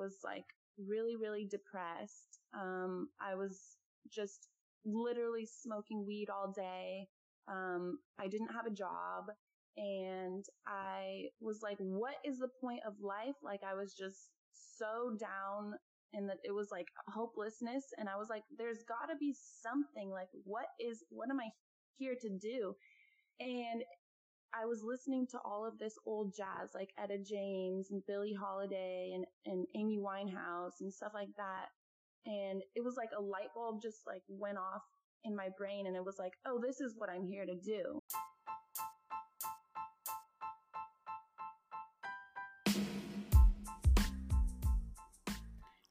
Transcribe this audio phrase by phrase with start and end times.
[0.00, 0.46] was like
[0.78, 2.40] really, really depressed.
[2.54, 3.76] Um, I was
[4.10, 4.48] just
[4.84, 7.06] literally smoking weed all day.
[7.48, 9.26] Um, I didn't have a job
[9.76, 13.36] and I was like, what is the point of life?
[13.42, 15.74] Like I was just so down
[16.12, 17.84] and that it was like hopelessness.
[17.98, 21.50] And I was like, there's gotta be something like, what is, what am I
[21.98, 22.74] here to do?
[23.38, 23.82] And
[24.52, 29.12] I was listening to all of this old jazz, like Etta James and Billie Holiday
[29.14, 31.66] and, and Amy Winehouse and stuff like that.
[32.26, 34.82] And it was like a light bulb just like went off
[35.22, 38.02] in my brain and it was like, oh, this is what I'm here to do.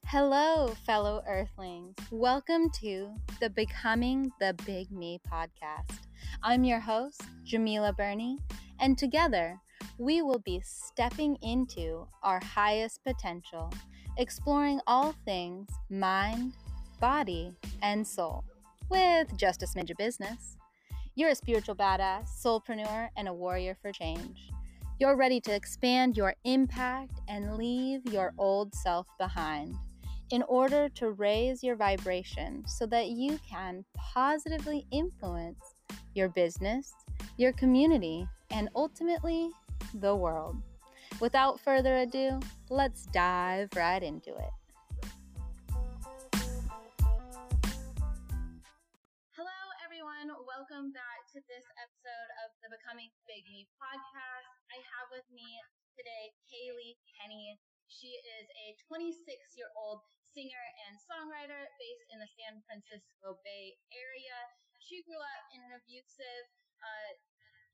[0.04, 1.94] Hello, fellow Earthlings.
[2.10, 3.08] Welcome to
[3.40, 6.09] the Becoming the Big Me podcast.
[6.42, 8.38] I'm your host, Djemilah Birnie,
[8.80, 9.60] and together
[9.98, 13.70] we will be stepping into our highest potential,
[14.16, 16.54] exploring all things mind,
[16.98, 18.42] body, and soul
[18.88, 20.56] with just a smidge of business.
[21.14, 24.50] You're a spiritual badass, soulpreneur, and a warrior for change.
[24.98, 29.74] You're ready to expand your impact and leave your old self behind
[30.30, 35.69] in order to raise your vibration so that you can positively influence
[36.14, 36.92] your business,
[37.36, 39.50] your community, and ultimately
[39.94, 40.56] the world.
[41.20, 44.52] Without further ado, let's dive right into it.
[49.36, 50.30] Hello, everyone.
[50.46, 54.48] Welcome back to this episode of the Becoming Big Me podcast.
[54.70, 55.60] I have with me
[55.98, 57.58] today Caley Kenny.
[57.90, 59.18] She is a 26
[59.58, 60.00] year old
[60.32, 64.38] singer and songwriter based in the San Francisco Bay Area.
[64.80, 66.46] She grew up in an abusive
[66.82, 67.12] uh,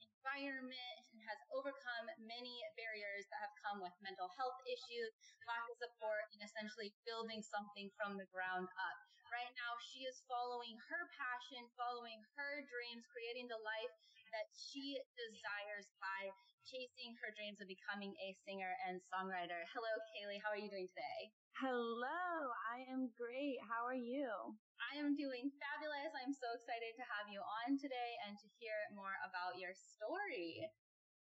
[0.02, 5.14] environment and has overcome many barriers that have come with mental health issues,
[5.48, 8.98] lack of support, and essentially building something from the ground up.
[9.32, 13.94] Right now, she is following her passion, following her dreams, creating the life
[14.34, 16.30] that she desires by
[16.66, 19.62] chasing her dreams of becoming a singer and songwriter.
[19.70, 20.42] Hello, Caley.
[20.42, 21.30] How are you doing today?
[21.62, 23.62] Hello, I am great.
[23.64, 24.28] How are you?
[24.76, 26.12] I am doing fabulous.
[26.12, 30.68] I'm so excited to have you on today and to hear more about your story.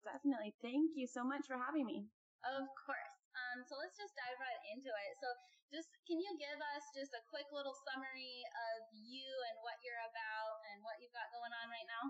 [0.05, 0.53] Definitely.
[0.61, 2.11] Thank you so much for having me.
[2.45, 3.19] Of course.
[3.35, 5.13] Um, so let's just dive right into it.
[5.23, 5.29] So
[5.73, 8.43] just can you give us just a quick little summary
[8.73, 12.05] of you and what you're about and what you've got going on right now?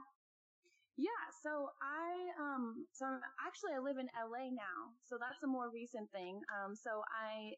[0.98, 2.10] Yeah, so I
[2.42, 4.98] um so I'm, actually I live in LA now.
[5.06, 6.40] So that's a more recent thing.
[6.50, 7.54] Um so I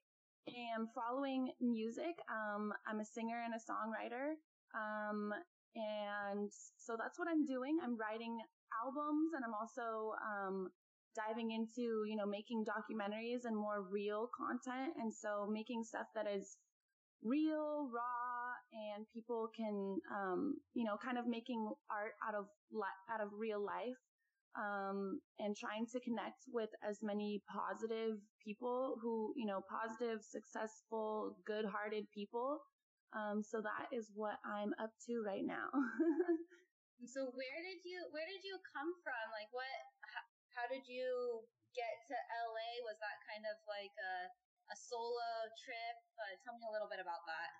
[0.49, 2.17] am following music.
[2.31, 4.35] Um, I'm a singer and a songwriter.
[4.75, 5.33] Um,
[5.77, 7.79] and so that's what I'm doing.
[7.83, 8.39] I'm writing
[8.85, 10.71] albums and I'm also, um,
[11.15, 14.95] diving into, you know, making documentaries and more real content.
[14.97, 16.57] And so making stuff that is
[17.23, 18.20] real, raw,
[18.73, 23.29] and people can, um, you know, kind of making art out of, li- out of
[23.33, 23.99] real life
[24.59, 31.39] um, and trying to connect with as many positive people who, you know, positive, successful,
[31.47, 32.59] good-hearted people.
[33.15, 35.71] Um, so that is what I'm up to right now.
[37.11, 39.25] so where did you where did you come from?
[39.35, 39.67] Like what?
[40.07, 40.23] How,
[40.55, 41.43] how did you
[41.75, 42.71] get to LA?
[42.87, 44.15] Was that kind of like a
[44.71, 45.97] a solo trip?
[46.23, 47.51] Uh, tell me a little bit about that.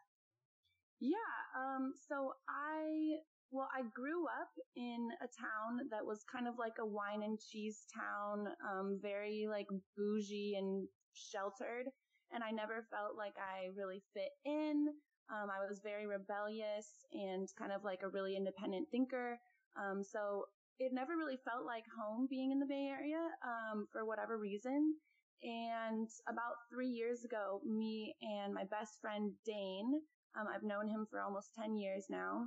[1.01, 1.17] Yeah.
[1.57, 1.93] Um.
[2.09, 3.19] So I
[3.51, 7.39] well, I grew up in a town that was kind of like a wine and
[7.41, 9.67] cheese town, um, very like
[9.97, 11.87] bougie and sheltered.
[12.33, 14.87] And I never felt like I really fit in.
[15.35, 19.39] Um, I was very rebellious and kind of like a really independent thinker.
[19.77, 20.45] Um, so
[20.79, 24.95] it never really felt like home being in the Bay Area, um, for whatever reason.
[25.43, 30.01] And about three years ago, me and my best friend Dane,
[30.39, 32.47] um, I've known him for almost 10 years now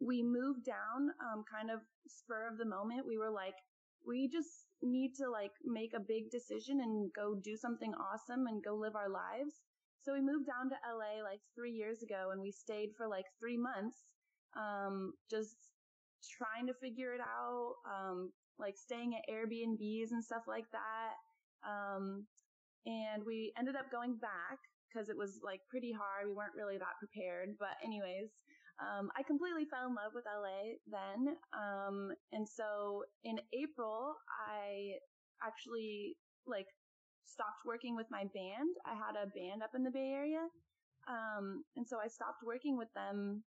[0.00, 3.06] we moved down, um, kind of spur of the moment.
[3.06, 3.54] We were like,
[4.06, 8.62] we just need to like make a big decision and go do something awesome and
[8.62, 9.62] go live our lives.
[10.02, 13.24] So we moved down to LA like three years ago and we stayed for like
[13.38, 13.96] three months,
[14.56, 15.56] um, just
[16.36, 21.14] trying to figure it out, um, like staying at Airbnbs and stuff like that.
[21.66, 22.26] Um,
[22.84, 24.58] and we ended up going back
[24.94, 26.30] because it was like pretty hard.
[26.30, 28.30] We weren't really that prepared, but anyways,
[28.78, 31.34] um, I completely fell in love with LA then.
[31.50, 35.02] Um, and so in April, I
[35.42, 36.14] actually
[36.46, 36.66] like
[37.26, 38.70] stopped working with my band.
[38.86, 40.46] I had a band up in the Bay Area.
[41.08, 43.42] Um, and so I stopped working with them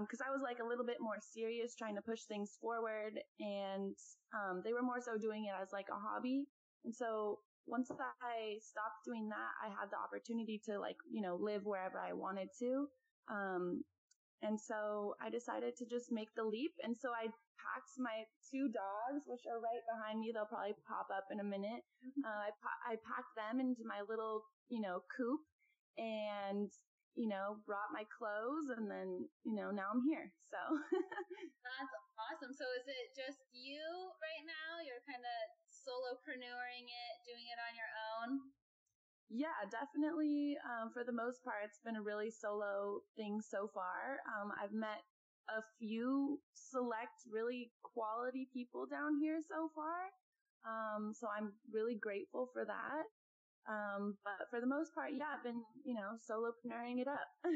[0.00, 3.14] because um, I was like a little bit more serious trying to push things forward
[3.38, 3.94] and
[4.34, 6.44] um, they were more so doing it as like a hobby.
[6.84, 11.36] And so once I stopped doing that, I had the opportunity to like, you know,
[11.40, 12.86] live wherever I wanted to.
[13.30, 13.84] Um,
[14.44, 16.76] and so I decided to just make the leap.
[16.84, 20.28] And so I packed my two dogs, which are right behind me.
[20.28, 21.80] They'll probably pop up in a minute.
[22.04, 22.22] Mm-hmm.
[22.28, 22.52] Uh, I,
[22.84, 25.40] I packed them into my little, you know, coop
[25.96, 26.68] and,
[27.16, 30.28] you know, brought my clothes and then, you know, now I'm here.
[30.52, 30.60] So
[31.64, 32.52] that's awesome.
[32.52, 33.80] So is it just you
[34.20, 34.84] right now?
[34.84, 35.40] You're kind of
[35.84, 38.30] solopreneuring it, doing it on your own?
[39.28, 40.56] Yeah, definitely.
[40.64, 44.20] Um, for the most part, it's been a really solo thing so far.
[44.28, 45.04] Um, I've met
[45.48, 50.08] a few select really quality people down here so far.
[50.64, 53.04] Um, so I'm really grateful for that.
[53.68, 57.28] Um, but for the most part, yeah, I've been, you know, solopreneuring it up.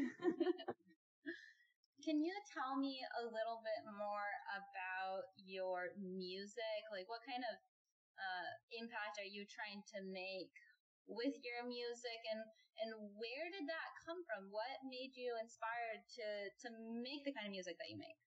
[2.05, 6.81] Can you tell me a little bit more about your music?
[6.89, 7.61] Like, what kind of
[8.19, 10.53] uh, impact are you trying to make
[11.07, 12.21] with your music?
[12.31, 12.43] And
[12.79, 14.51] and where did that come from?
[14.55, 16.27] What made you inspired to
[16.63, 16.69] to
[17.03, 18.19] make the kind of music that you make?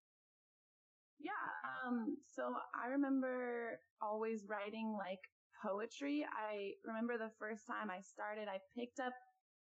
[1.20, 1.46] Yeah
[1.86, 5.22] um so i remember always writing like
[5.62, 6.26] poetry.
[6.26, 9.14] I remember the first time i started i picked up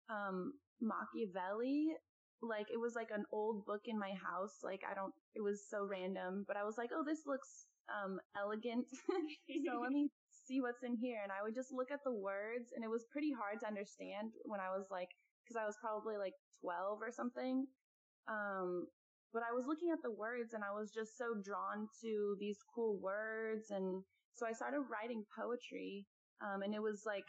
[0.09, 1.95] um machiavelli.
[2.41, 4.59] Like it was like an old book in my house.
[4.63, 8.19] Like i don't it was so random but i was like oh this looks um
[8.35, 8.85] elegant
[9.65, 10.09] so let me
[10.47, 11.19] see what's in here.
[11.21, 14.31] And I would just look at the words and it was pretty hard to understand
[14.45, 15.09] when I was like,
[15.47, 17.67] cause I was probably like 12 or something.
[18.27, 18.87] Um,
[19.33, 22.57] but I was looking at the words and I was just so drawn to these
[22.73, 23.71] cool words.
[23.71, 24.03] And
[24.33, 26.07] so I started writing poetry.
[26.39, 27.25] Um, and it was like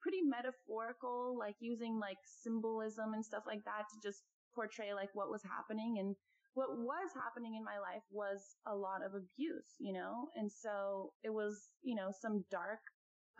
[0.00, 4.22] pretty metaphorical, like using like symbolism and stuff like that to just
[4.54, 5.98] portray like what was happening.
[5.98, 6.14] And
[6.54, 10.28] what was happening in my life was a lot of abuse, you know?
[10.36, 12.80] And so it was, you know, some dark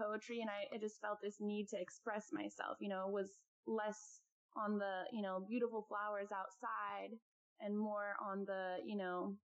[0.00, 3.28] poetry and I, I just felt this need to express myself, you know, was
[3.66, 4.20] less
[4.56, 7.16] on the, you know, beautiful flowers outside
[7.60, 9.36] and more on the, you know,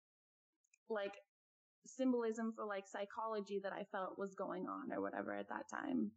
[0.88, 1.15] like
[1.87, 6.11] symbolism for like psychology that I felt was going on or whatever at that time.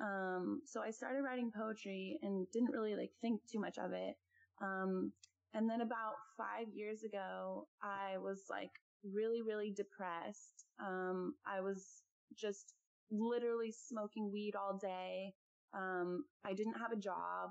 [0.00, 4.16] Um, so I started writing poetry and didn't really like think too much of it.
[4.60, 5.12] Um,
[5.54, 8.70] and then about five years ago, I was like
[9.04, 10.64] really, really depressed.
[10.80, 12.02] Um, I was
[12.36, 12.74] just
[13.10, 15.34] literally smoking weed all day.
[15.74, 17.50] Um, I didn't have a job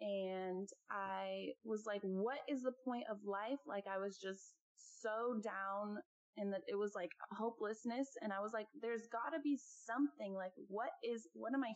[0.00, 3.58] and I was like, what is the point of life?
[3.66, 5.98] Like I was just so down
[6.36, 8.08] and that it was like hopelessness.
[8.22, 11.72] And I was like, there's gotta be something like, what is, what am I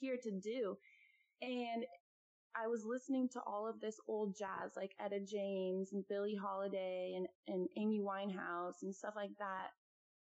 [0.00, 0.76] here to do?
[1.42, 1.84] And
[2.60, 7.14] I was listening to all of this old jazz, like Etta James and Billie Holiday
[7.16, 9.68] and, and Amy Winehouse and stuff like that.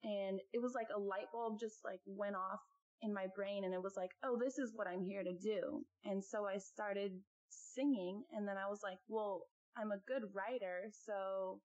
[0.02, 2.60] And it was like a light bulb just like went off
[3.02, 5.84] in my brain and it was like, oh, this is what I'm here to do.
[6.04, 7.12] And so I started
[7.48, 9.46] singing and then I was like, well,
[9.76, 10.90] I'm a good writer.
[10.90, 11.60] So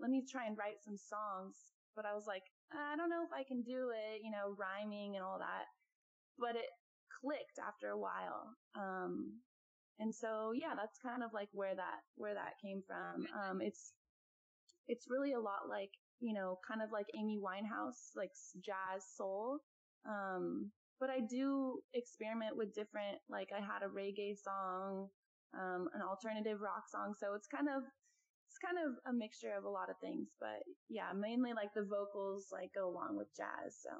[0.00, 1.56] let me try and write some songs.
[1.94, 2.42] But I was like,
[2.72, 5.68] I don't know if I can do it, you know, rhyming and all that.
[6.38, 6.66] But it
[7.20, 8.56] clicked after a while.
[8.74, 9.38] Um,
[9.98, 13.26] and so, yeah, that's kind of like where that, where that came from.
[13.32, 13.92] Um, it's,
[14.86, 18.30] it's really a lot like, you know, kind of like Amy Winehouse, like
[18.60, 19.60] jazz soul.
[20.06, 25.08] Um, but I do experiment with different, like I had a reggae song,
[25.54, 27.14] um, an alternative rock song.
[27.18, 27.82] So it's kind of,
[28.48, 31.84] it's kind of a mixture of a lot of things, but yeah, mainly like the
[31.84, 33.78] vocals like go along with jazz.
[33.82, 33.90] So.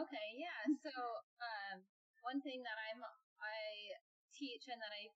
[0.00, 0.28] Okay.
[0.36, 0.62] Yeah.
[0.84, 1.80] So, um,
[2.22, 3.00] one thing that I'm,
[4.38, 5.10] teach and that I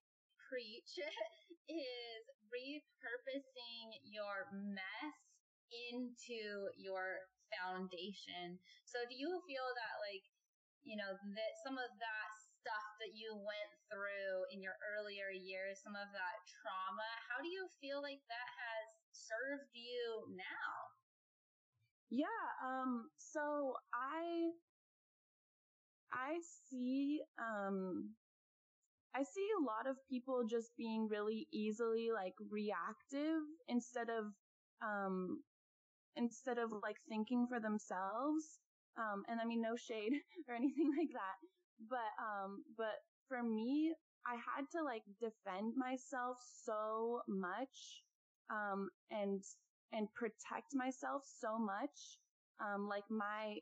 [0.51, 0.99] preach
[1.71, 5.17] is repurposing your mess
[5.89, 8.59] into your foundation.
[8.85, 10.27] So do you feel that like,
[10.83, 15.79] you know, that some of that stuff that you went through in your earlier years,
[15.79, 20.73] some of that trauma, how do you feel like that has served you now?
[22.13, 24.53] Yeah, um so I
[26.13, 26.37] I
[26.69, 28.13] see um
[29.15, 34.25] I see a lot of people just being really easily like reactive instead of,
[34.81, 35.43] um,
[36.15, 38.59] instead of like thinking for themselves.
[38.97, 40.13] Um, and I mean, no shade
[40.49, 41.37] or anything like that.
[41.89, 43.93] But, um, but for me,
[44.27, 48.03] I had to like defend myself so much,
[48.49, 49.41] um, and,
[49.91, 52.19] and protect myself so much.
[52.61, 53.57] Um, like my,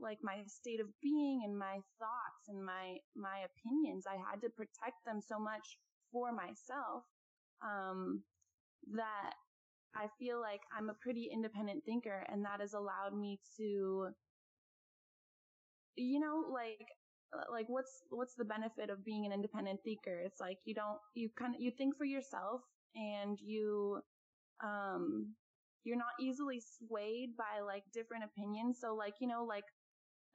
[0.00, 4.04] like my state of being and my thoughts and my my opinions.
[4.06, 5.78] I had to protect them so much
[6.12, 7.04] for myself
[7.62, 8.22] um,
[8.92, 9.34] that
[9.94, 14.08] I feel like I'm a pretty independent thinker, and that has allowed me to
[15.96, 16.86] you know, like,
[17.34, 20.20] uh, like what's, what's the benefit of being an independent thinker?
[20.24, 22.60] It's like you don't, you kind of, you think for yourself
[22.94, 24.00] and you,
[24.62, 25.34] um,
[25.86, 28.78] you're not easily swayed by like different opinions.
[28.80, 29.64] So like, you know, like,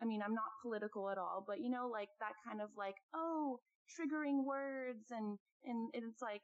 [0.02, 2.96] I mean, I'm not political at all, but you know, like that kind of like,
[3.14, 3.60] oh,
[3.92, 6.42] triggering words and, and it's like,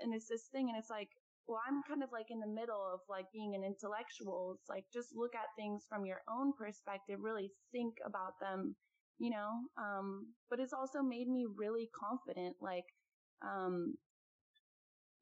[0.00, 1.08] and it's this thing and it's like,
[1.48, 4.54] well, I'm kind of like in the middle of like being an intellectual.
[4.56, 8.76] It's like just look at things from your own perspective, really think about them,
[9.18, 9.50] you know?
[9.76, 12.54] Um, but it's also made me really confident.
[12.60, 12.84] Like,
[13.42, 13.94] um,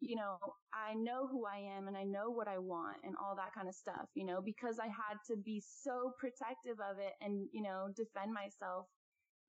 [0.00, 0.36] you know,
[0.74, 3.68] I know who I am and I know what I want and all that kind
[3.68, 7.62] of stuff, you know, because I had to be so protective of it and, you
[7.62, 8.86] know, defend myself,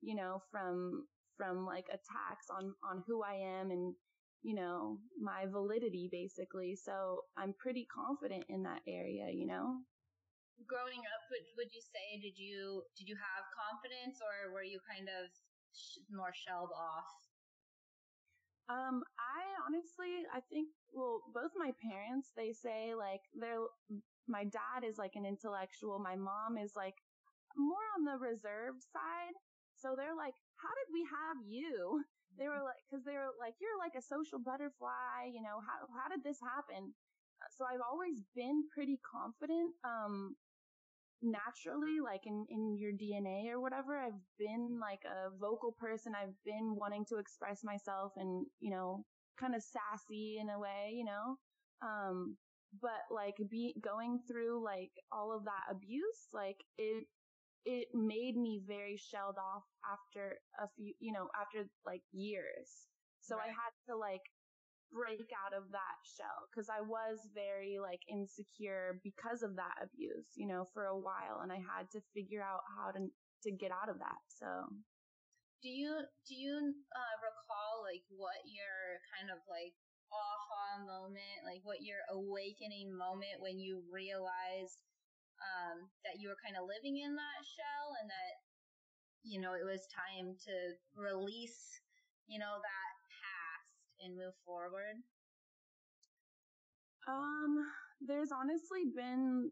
[0.02, 3.94] you know, from, from like attacks on, on who I am and,
[4.42, 6.76] you know, my validity basically.
[6.76, 9.84] So I'm pretty confident in that area, you know?
[10.66, 14.80] Growing up, would, would you say, did you, did you have confidence or were you
[14.90, 15.28] kind of
[16.10, 17.27] more shelled off?
[18.70, 23.64] Um, I honestly, I think, well, both my parents, they say like they're,
[24.28, 26.00] my dad is like an intellectual.
[26.00, 26.96] My mom is like
[27.56, 29.36] more on the reserved side.
[29.76, 32.04] So they're like, how did we have you?
[32.38, 35.88] They were like, cause they were like, you're like a social butterfly, you know, how,
[35.90, 36.94] how did this happen?
[37.56, 39.74] So I've always been pretty confident.
[39.84, 40.36] Um,
[41.22, 43.98] naturally, like in, in your DNA or whatever.
[43.98, 46.14] I've been like a vocal person.
[46.16, 49.06] I've been wanting to express myself and, you know,
[49.40, 51.38] kind of sassy in a way, you know?
[51.82, 52.38] Um,
[52.82, 57.06] but like be going through like all of that abuse, like it,
[57.66, 62.88] it made me very shelled off after a few, you know, after like years.
[63.22, 63.46] So right.
[63.46, 64.22] I had to like
[64.92, 70.34] break out of that shell because I was very like insecure because of that abuse,
[70.36, 73.08] you know, for a while and I had to figure out how to
[73.44, 74.22] to get out of that.
[74.28, 74.48] So
[75.62, 75.92] do you
[76.28, 76.54] do you
[76.94, 79.74] uh, recall like what your kind of like
[80.14, 84.80] aha moment, like what your awakening moment when you realized
[85.44, 88.34] um, that you were kind of living in that shell and that
[89.24, 90.56] you know it was time to
[90.96, 91.82] release
[92.28, 92.87] you know that
[94.04, 95.02] and move forward?
[97.08, 97.66] Um,
[98.02, 99.52] there's honestly been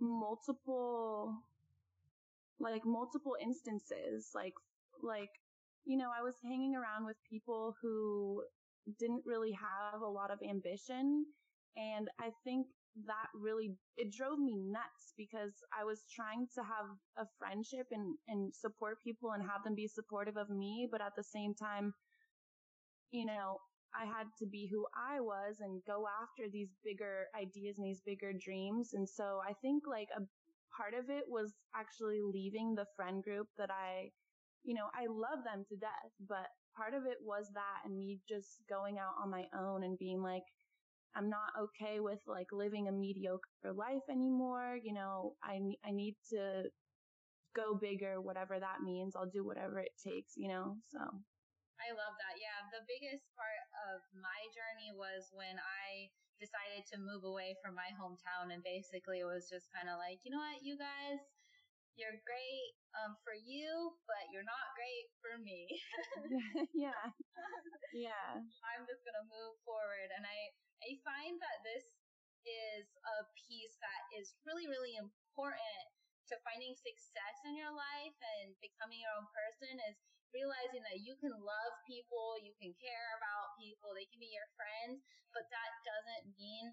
[0.00, 1.34] multiple,
[2.60, 4.54] like multiple instances, like,
[5.02, 5.30] like,
[5.84, 8.42] you know, I was hanging around with people who
[8.98, 11.24] didn't really have a lot of ambition.
[11.76, 12.66] And I think
[13.06, 16.86] that really, it drove me nuts because I was trying to have
[17.16, 20.88] a friendship and, and support people and have them be supportive of me.
[20.90, 21.94] But at the same time,
[23.10, 23.58] you know,
[23.94, 28.02] I had to be who I was and go after these bigger ideas and these
[28.04, 28.94] bigger dreams.
[28.94, 30.22] And so I think like a
[30.76, 34.10] part of it was actually leaving the friend group that I,
[34.64, 38.20] you know, I love them to death, but part of it was that and me
[38.28, 40.44] just going out on my own and being like,
[41.14, 44.78] I'm not okay with like living a mediocre life anymore.
[44.82, 46.64] You know, I, I need to
[47.54, 49.14] go bigger, whatever that means.
[49.14, 51.00] I'll do whatever it takes, you know, so.
[51.82, 52.38] I love that.
[52.38, 52.58] Yeah.
[52.70, 57.90] The biggest part of my journey was when I decided to move away from my
[57.94, 61.22] hometown and basically it was just kind of like, you know what, you guys,
[61.94, 65.68] you're great um, for you, but you're not great for me.
[66.86, 67.04] yeah.
[67.92, 68.40] Yeah.
[68.72, 70.08] I'm just going to move forward.
[70.16, 70.38] And I,
[70.82, 71.84] I find that this
[72.48, 75.86] is a piece that is really, really important
[76.32, 79.98] to finding success in your life and becoming your own person is
[80.32, 84.48] realizing that you can love people, you can care about people, they can be your
[84.56, 86.72] friends, but that doesn't mean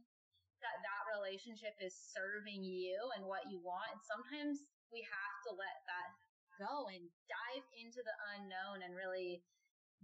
[0.59, 3.95] that that relationship is serving you and what you want.
[3.95, 6.09] And sometimes we have to let that
[6.59, 9.39] go and dive into the unknown and really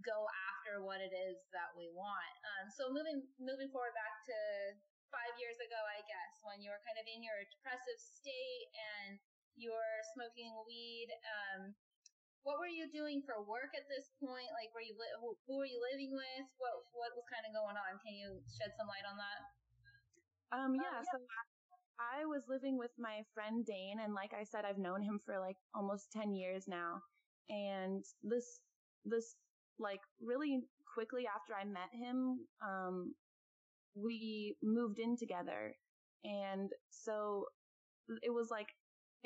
[0.04, 2.34] go after what it is that we want.
[2.56, 4.38] Um, so moving moving forward back to
[5.12, 9.20] five years ago, I guess, when you were kind of in your depressive state and
[9.56, 11.08] you were smoking weed.
[11.24, 11.72] Um,
[12.46, 14.46] what were you doing for work at this point?
[14.54, 16.46] Like, were you li- who, who were you living with?
[16.62, 17.98] What what was kind of going on?
[17.98, 19.40] Can you shed some light on that?
[20.54, 21.10] Um, yeah, um, yeah.
[21.10, 21.18] so
[21.98, 25.42] I was living with my friend Dane, and like I said, I've known him for
[25.42, 27.02] like almost ten years now.
[27.50, 28.62] And this
[29.02, 29.34] this
[29.82, 30.62] like really
[30.94, 33.14] quickly after I met him, um,
[33.98, 35.74] we moved in together,
[36.22, 37.50] and so
[38.22, 38.70] it was like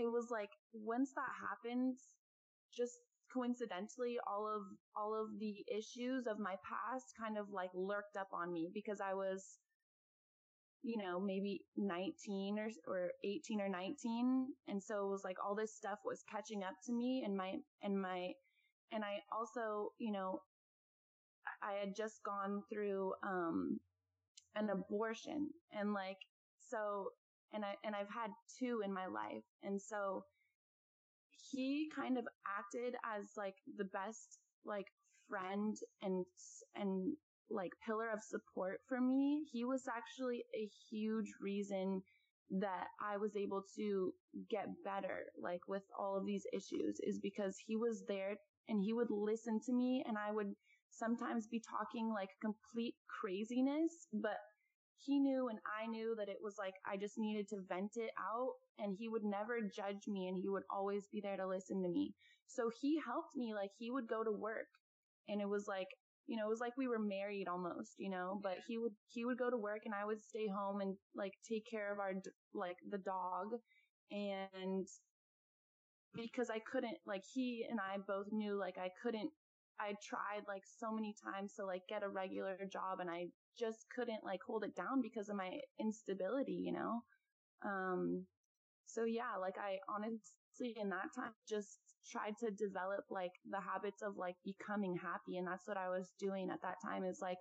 [0.00, 2.00] it was like once that happened,
[2.72, 2.96] just
[3.32, 4.62] coincidentally all of
[4.96, 9.00] all of the issues of my past kind of like lurked up on me because
[9.00, 9.58] I was
[10.82, 14.46] you know, maybe 19 or, or 18 or 19.
[14.68, 17.56] And so it was like all this stuff was catching up to me and my,
[17.82, 18.32] and my,
[18.92, 20.40] and I also, you know,
[21.62, 23.78] I had just gone through, um,
[24.56, 26.16] an abortion and like,
[26.70, 27.10] so,
[27.52, 29.44] and I, and I've had two in my life.
[29.62, 30.25] And so
[31.50, 34.87] he kind of acted as like the best, like
[35.28, 36.25] friend and,
[36.75, 37.16] and
[37.50, 39.47] like pillar of support for me.
[39.50, 42.02] He was actually a huge reason
[42.50, 44.12] that I was able to
[44.50, 48.37] get better, like with all of these issues is because he was there
[48.68, 50.54] and he would listen to me and I would
[50.90, 54.38] sometimes be talking like complete craziness, but
[55.04, 58.11] he knew and I knew that it was like I just needed to vent it
[58.19, 61.83] out and he would never judge me and he would always be there to listen
[61.83, 62.14] to me.
[62.47, 64.69] So he helped me like he would go to work
[65.28, 65.88] and it was like
[66.30, 69.25] you know, it was like we were married almost, you know, but he would, he
[69.25, 72.12] would go to work and I would stay home and like take care of our,
[72.54, 73.49] like the dog.
[74.12, 74.87] And
[76.14, 79.30] because I couldn't, like he and I both knew like I couldn't,
[79.80, 83.87] I tried like so many times to like get a regular job and I just
[83.94, 87.00] couldn't like hold it down because of my instability, you know?
[87.64, 88.26] Um,
[88.87, 91.78] so yeah, like I honestly in that time just
[92.10, 95.38] tried to develop like the habits of like becoming happy.
[95.38, 97.38] And that's what I was doing at that time is like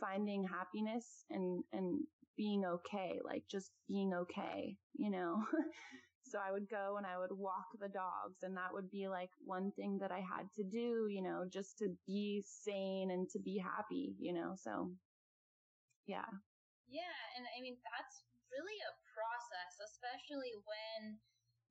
[0.00, 2.00] finding happiness and, and
[2.36, 5.44] being okay, like just being okay, you know?
[6.26, 9.30] so I would go and I would walk the dogs and that would be like
[9.44, 13.38] one thing that I had to do, you know, just to be sane and to
[13.38, 14.54] be happy, you know?
[14.56, 14.90] So
[16.06, 16.26] yeah.
[16.90, 17.18] Yeah.
[17.36, 21.18] And I mean, that's really a process, especially when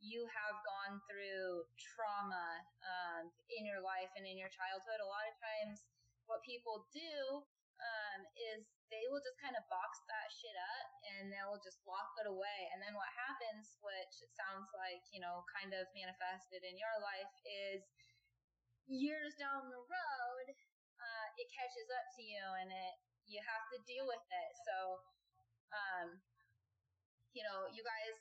[0.03, 5.25] you have gone through trauma um, in your life and in your childhood, a lot
[5.25, 5.87] of times
[6.27, 7.41] what people do
[7.85, 12.13] um, is they will just kind of box that shit up and they'll just lock
[12.21, 12.59] it away.
[12.73, 16.95] And then what happens, which it sounds like, you know, kind of manifested in your
[17.01, 17.81] life, is
[18.85, 20.47] years down the road,
[21.01, 24.51] uh, it catches up to you and it you have to deal with it.
[24.65, 25.01] So,
[25.73, 26.07] um,
[27.33, 28.15] you know, you guys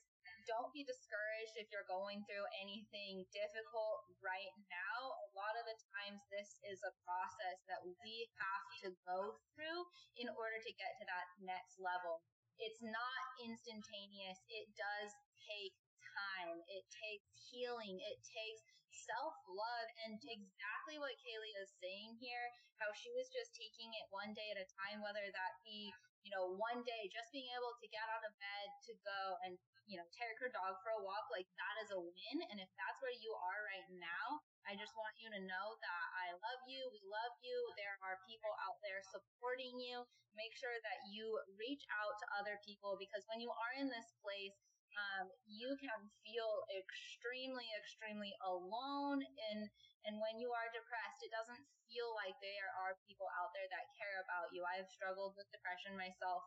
[0.44, 4.96] don't be discouraged if you're going through anything difficult right now.
[5.24, 9.80] A lot of the times, this is a process that we have to go through
[10.20, 12.24] in order to get to that next level.
[12.60, 14.38] It's not instantaneous.
[14.46, 15.10] It does
[15.44, 15.74] take
[16.14, 16.62] time.
[16.70, 17.98] It takes healing.
[17.98, 18.62] It takes
[18.94, 22.46] self love and exactly what Caley is saying here,
[22.78, 25.90] how she was just taking it one day at a time, whether that be,
[26.22, 29.58] you know, one day just being able to get out of bed to go and
[29.84, 32.38] you know, take her dog for a walk, like that is a win.
[32.48, 36.04] And if that's where you are right now, I just want you to know that
[36.24, 36.88] I love you.
[36.88, 37.56] We love you.
[37.76, 40.08] There are people out there supporting you.
[40.32, 44.16] Make sure that you reach out to other people because when you are in this
[44.24, 44.56] place,
[44.94, 49.22] um, you can feel extremely, extremely alone.
[49.22, 49.66] And,
[50.06, 53.90] and when you are depressed, it doesn't feel like there are people out there that
[53.94, 54.62] care about you.
[54.66, 56.46] I've struggled with depression myself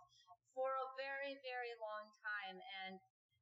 [0.56, 2.58] for a very, very long time.
[2.88, 2.98] And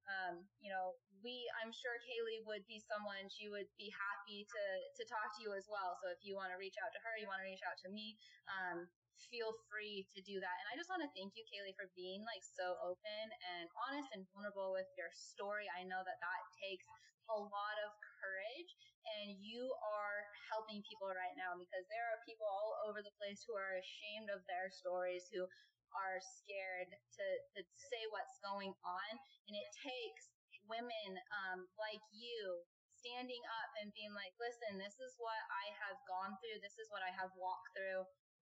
[0.06, 0.94] um, you know,
[1.26, 4.64] we, I'm sure Caley would be someone she would be happy to,
[5.02, 5.98] to talk to you as well.
[5.98, 7.90] So if you want to reach out to her, you want to reach out to
[7.90, 8.14] me,
[8.46, 8.86] um,
[9.32, 10.56] feel free to do that.
[10.64, 13.26] And I just want to thank you, Caley, for being like so open
[13.58, 15.68] and honest and vulnerable with your story.
[15.72, 16.86] I know that that takes
[17.32, 17.90] a lot of
[18.22, 18.72] courage
[19.18, 23.46] and you are helping people right now because there are people all over the place
[23.46, 25.46] who are ashamed of their stories, who
[25.94, 27.26] are scared to,
[27.56, 29.10] to say what's going on.
[29.50, 30.34] And it takes
[30.66, 31.10] women
[31.46, 32.66] um, like you
[32.98, 36.58] standing up and being like, listen, this is what I have gone through.
[36.66, 38.02] This is what I have walked through.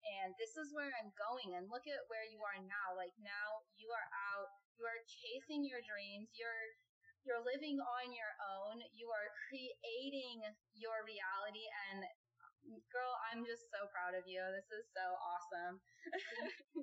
[0.05, 1.57] And this is where I'm going.
[1.57, 2.93] And look at where you are now.
[2.93, 6.29] Like now you are out, you are chasing your dreams.
[6.37, 6.65] You're,
[7.25, 8.81] you're living on your own.
[8.93, 10.45] You are creating
[10.77, 12.05] your reality and
[12.89, 14.41] girl, I'm just so proud of you.
[14.53, 15.77] This is so awesome.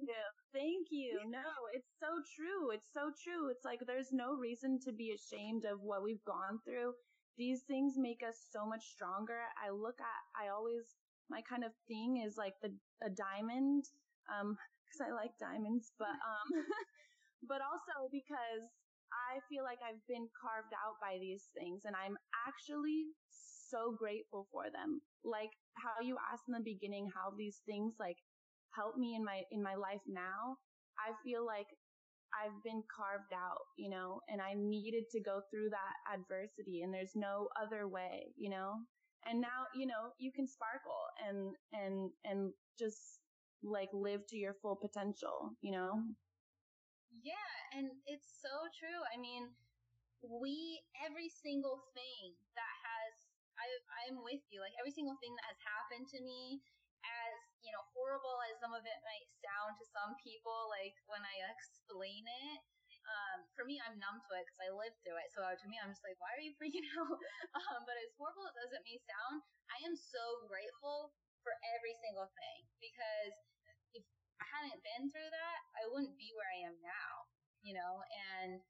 [0.07, 1.19] yeah, thank you.
[1.33, 2.71] No, it's so true.
[2.71, 3.49] It's so true.
[3.51, 6.93] It's like there's no reason to be ashamed of what we've gone through.
[7.39, 9.41] These things make us so much stronger.
[9.57, 10.85] I look at, I always,
[11.33, 13.88] my kind of thing is like the, a diamond,
[14.29, 14.55] um,
[14.92, 16.49] cause I like diamonds, but, um,
[17.51, 18.68] but also because
[19.12, 22.16] I feel like I've been carved out by these things and I'm
[22.49, 25.01] actually so grateful for them.
[25.25, 28.16] Like how you asked in the beginning how these things like
[28.77, 30.57] help me in my in my life now.
[31.01, 31.68] I feel like
[32.33, 36.92] I've been carved out, you know, and I needed to go through that adversity and
[36.92, 38.81] there's no other way, you know?
[39.29, 43.21] And now, you know, you can sparkle and, and, and just
[43.63, 46.03] like live to your full potential, you know?
[47.23, 49.01] Yeah, and it's so true.
[49.15, 49.53] I mean,
[50.23, 53.13] we every single thing that has
[53.59, 53.67] I
[54.09, 54.59] I'm with you.
[54.63, 56.63] Like every single thing that has happened to me
[57.03, 61.23] as, you know, horrible as some of it might sound to some people, like when
[61.23, 62.61] I explain it,
[63.07, 65.29] um, for me, I'm numb to it because I lived through it.
[65.35, 67.19] So to me, I'm just like, why are you freaking out?
[67.59, 72.31] um, but as horrible as it may sound, I am so grateful for every single
[72.31, 73.35] thing because
[73.99, 74.05] if
[74.38, 77.12] I hadn't been through that, I wouldn't be where I am now,
[77.67, 78.03] you know,
[78.38, 78.62] and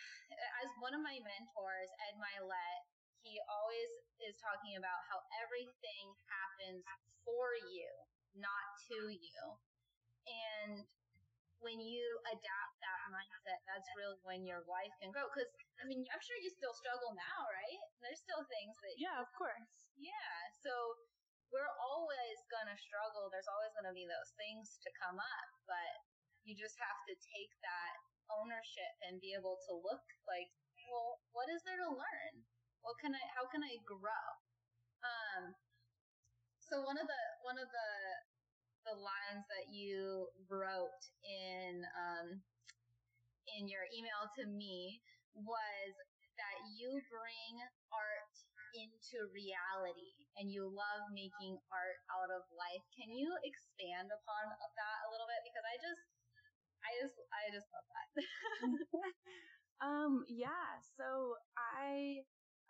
[0.64, 2.82] as one of my mentors, Ed Mylett,
[3.24, 6.84] he always is talking about how everything happens
[7.24, 7.88] for you,
[8.36, 9.40] not to you.
[10.28, 10.84] And
[11.64, 15.26] when you adapt that mindset, that's really when your life can grow.
[15.32, 15.48] Because,
[15.80, 17.80] I mean, I'm sure you still struggle now, right?
[18.04, 19.00] There's still things that.
[19.00, 19.88] Yeah, of course.
[19.96, 20.36] Yeah.
[20.60, 20.70] So
[21.48, 23.32] we're always going to struggle.
[23.32, 25.92] There's always going to be those things to come up, but
[26.44, 27.94] you just have to take that
[28.28, 30.52] ownership and be able to look like,
[30.84, 32.34] well, what is there to learn?
[32.84, 34.26] What can I, how can I grow?
[35.00, 35.56] Um,
[36.60, 37.88] so one of the, one of the,
[38.86, 42.42] the lines that you wrote in, um,
[43.58, 45.00] in your email to me
[45.34, 45.92] was
[46.38, 47.54] that you bring
[47.92, 48.34] art
[48.74, 52.82] into reality and you love making art out of life.
[52.94, 55.40] Can you expand upon that a little bit?
[55.46, 56.02] Because I just,
[56.82, 58.08] I just, I just love that.
[59.86, 60.78] um, yeah.
[60.98, 62.22] So I,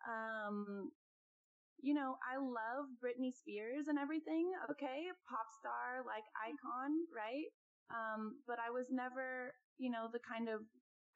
[0.04, 0.92] um,
[1.80, 4.52] you know, I love Britney Spears and everything.
[4.70, 5.10] Okay.
[5.28, 7.50] Pop star, like icon, right?
[7.92, 10.60] Um, but I was never, you know, the kind of,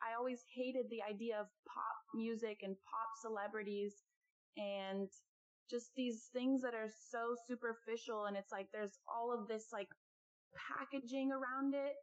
[0.05, 3.94] I always hated the idea of pop music and pop celebrities
[4.57, 5.09] and
[5.71, 8.27] just these things that are so superficial.
[8.27, 9.88] And it's like, there's all of this like
[10.55, 11.97] packaging around it.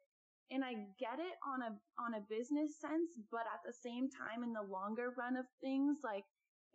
[0.51, 4.43] And I get it on a, on a business sense, but at the same time,
[4.43, 6.25] in the longer run of things, like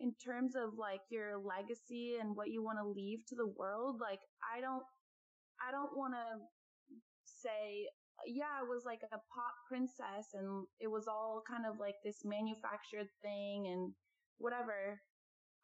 [0.01, 4.01] in terms of like your legacy and what you want to leave to the world,
[4.01, 4.83] like I don't,
[5.67, 6.41] I don't want to
[7.25, 7.89] say,
[8.27, 12.21] yeah, it was like a pop princess and it was all kind of like this
[12.25, 13.93] manufactured thing and
[14.39, 15.01] whatever.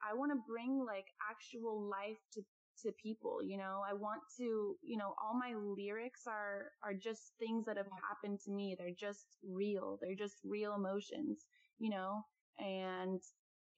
[0.02, 2.42] I want to bring like actual life to
[2.82, 3.80] to people, you know.
[3.88, 8.40] I want to, you know, all my lyrics are are just things that have happened
[8.44, 8.76] to me.
[8.78, 9.98] They're just real.
[10.00, 11.46] They're just real emotions,
[11.78, 12.22] you know.
[12.58, 13.20] And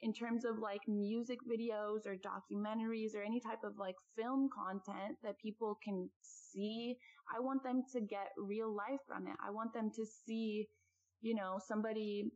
[0.01, 5.17] in terms of like music videos or documentaries or any type of like film content
[5.23, 6.97] that people can see,
[7.35, 9.35] I want them to get real life from it.
[9.45, 10.69] I want them to see,
[11.21, 12.31] you know, somebody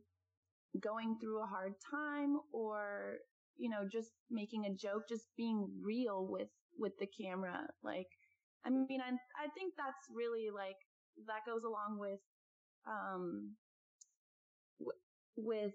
[0.79, 3.17] going through a hard time or,
[3.57, 7.67] you know, just making a joke, just being real with, with the camera.
[7.83, 8.07] Like,
[8.65, 10.77] I mean, I, I think that's really like,
[11.27, 12.19] that goes along with,
[12.87, 13.51] um,
[14.79, 14.99] w-
[15.37, 15.73] with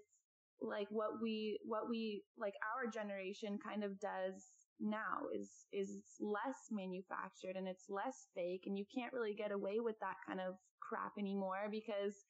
[0.61, 4.43] like what we what we like our generation kind of does
[4.79, 9.79] now is is less manufactured and it's less fake and you can't really get away
[9.79, 12.25] with that kind of crap anymore because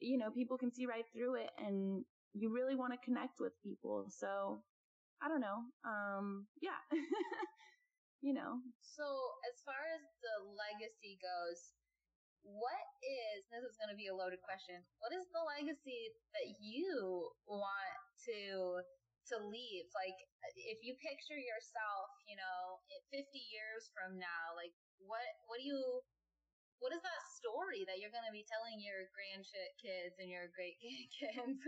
[0.00, 3.52] you know people can see right through it and you really want to connect with
[3.62, 4.06] people.
[4.08, 4.62] So
[5.22, 6.80] i don't know um yeah.
[8.20, 8.60] You know.
[8.84, 9.04] So
[9.48, 11.72] as far as the legacy goes
[12.42, 16.48] what is this is going to be a loaded question what is the legacy that
[16.60, 18.80] you want to
[19.30, 19.86] to leave?
[19.94, 20.16] Like
[20.56, 26.02] if you picture yourself you know 50 years from now like what what do you
[26.80, 30.80] what is that story that you're going to be telling your grandkids and your great
[30.80, 31.60] kids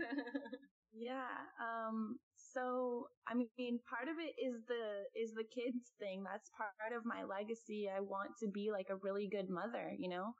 [0.93, 6.23] yeah um so i mean part of it is the is the kids thing.
[6.25, 7.89] That's part of my legacy.
[7.89, 10.33] I want to be like a really good mother you know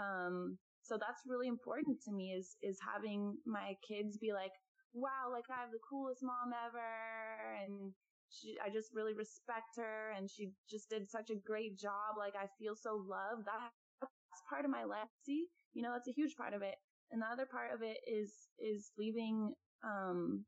[0.00, 4.52] um, so that's really important to me is, is having my kids be like,
[4.94, 7.62] wow, like I have the coolest mom ever.
[7.64, 7.92] And
[8.30, 12.16] she, I just really respect her and she just did such a great job.
[12.18, 13.46] Like I feel so loved.
[13.46, 15.48] That, that's part of my legacy.
[15.74, 16.76] You know, that's a huge part of it.
[17.12, 20.44] And the other part of it is, is leaving, um,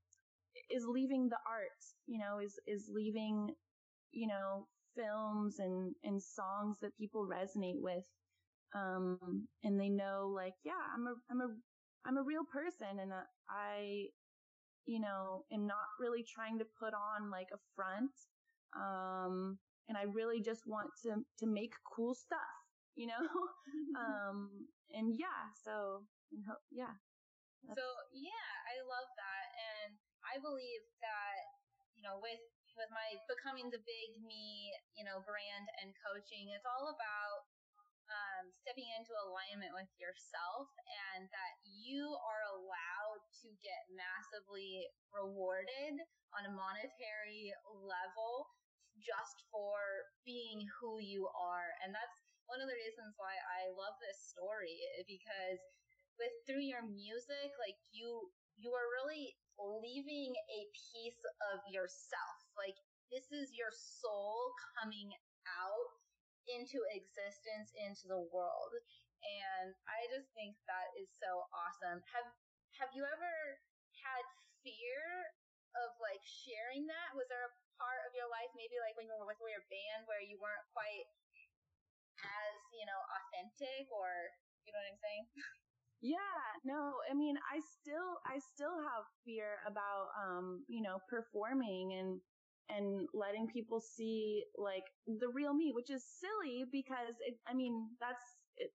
[0.71, 3.55] is leaving the art, you know, is, is leaving,
[4.13, 8.05] you know, films and, and songs that people resonate with
[8.75, 11.49] um, and they know like, yeah, I'm a, I'm a,
[12.07, 14.09] I'm a real person and uh, I,
[14.87, 18.11] you know, am not really trying to put on like a front.
[18.75, 19.59] Um,
[19.89, 22.57] and I really just want to, to make cool stuff,
[22.97, 23.23] you know?
[24.01, 26.03] um, and yeah, so,
[26.73, 26.97] yeah.
[27.63, 29.47] So yeah, I love that.
[29.55, 29.95] And
[30.27, 31.39] I believe that,
[31.95, 32.43] you know, with,
[32.75, 37.47] with my becoming the big me, you know, brand and coaching, it's all about
[38.13, 40.69] um, stepping into alignment with yourself
[41.17, 46.01] and that you are allowed to get massively rewarded
[46.37, 48.53] on a monetary level
[49.01, 49.81] just for
[50.29, 51.73] being who you are.
[51.81, 54.77] And that's one of the reasons why I love this story
[55.09, 55.61] because
[56.21, 58.29] with through your music, like you
[58.61, 60.61] you are really leaving a
[60.93, 61.23] piece
[61.53, 62.37] of yourself.
[62.55, 62.77] Like
[63.09, 65.09] this is your soul coming
[65.49, 65.89] out
[66.51, 68.73] into existence into the world.
[69.23, 72.03] And I just think that is so awesome.
[72.11, 72.27] Have
[72.81, 73.35] have you ever
[74.03, 74.25] had
[74.67, 75.31] fear
[75.79, 77.15] of like sharing that?
[77.15, 80.07] Was there a part of your life, maybe like when you were with your band
[80.11, 81.07] where you weren't quite
[82.23, 84.11] as, you know, authentic or
[84.67, 85.27] you know what I'm saying?
[86.03, 91.95] Yeah, no, I mean, I still, I still have fear about, um, you know, performing
[91.95, 92.19] and,
[92.69, 97.91] and letting people see like the real me, which is silly because it, I mean,
[98.01, 98.25] that's,
[98.57, 98.71] it,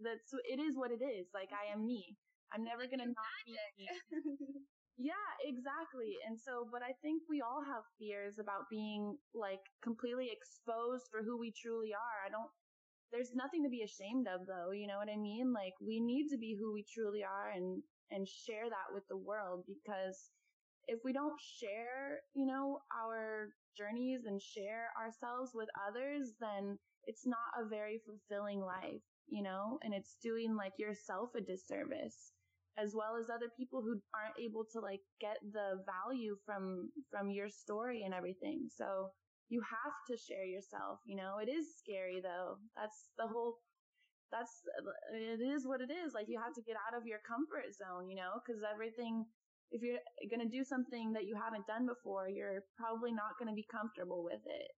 [0.00, 1.28] that's, it is what it is.
[1.34, 2.16] Like I am me.
[2.52, 3.88] I'm never going to not be me.
[4.98, 6.16] yeah, exactly.
[6.26, 11.22] And so, but I think we all have fears about being like completely exposed for
[11.22, 12.18] who we truly are.
[12.26, 12.50] I don't,
[13.12, 14.72] there's nothing to be ashamed of though.
[14.72, 15.52] You know what I mean?
[15.52, 19.16] Like we need to be who we truly are and, and share that with the
[19.16, 20.30] world because
[20.88, 27.26] if we don't share, you know, our journeys and share ourselves with others, then it's
[27.26, 32.32] not a very fulfilling life, you know, and it's doing like yourself a disservice
[32.78, 37.30] as well as other people who aren't able to like get the value from, from
[37.30, 38.68] your story and everything.
[38.74, 39.10] So
[39.48, 42.56] you have to share yourself, you know, it is scary though.
[42.76, 43.58] That's the whole
[44.32, 44.64] that's
[45.12, 46.14] it is what it is.
[46.14, 49.26] Like you have to get out of your comfort zone, you know, because everything
[49.72, 53.48] if you're going to do something that you haven't done before, you're probably not going
[53.48, 54.70] to be comfortable with it.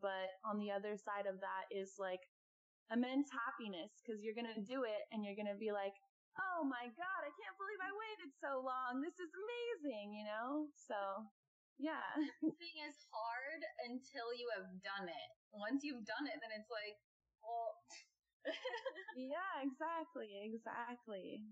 [0.00, 2.24] But on the other side of that is like
[2.88, 5.92] immense happiness because you're going to do it and you're going to be like,
[6.40, 9.04] oh my God, I can't believe I waited so long.
[9.04, 10.72] This is amazing, you know?
[10.88, 11.28] So
[11.82, 12.06] yeah.
[12.62, 15.28] Thing is hard until you have done it.
[15.50, 16.96] Once you've done it, then it's like,
[17.42, 17.74] well.
[19.18, 21.42] yeah, exactly, exactly.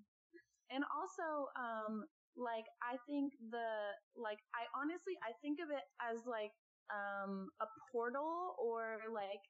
[0.71, 6.27] And also, um, like I think the like I honestly I think of it as
[6.27, 6.53] like
[6.91, 9.43] um a portal or like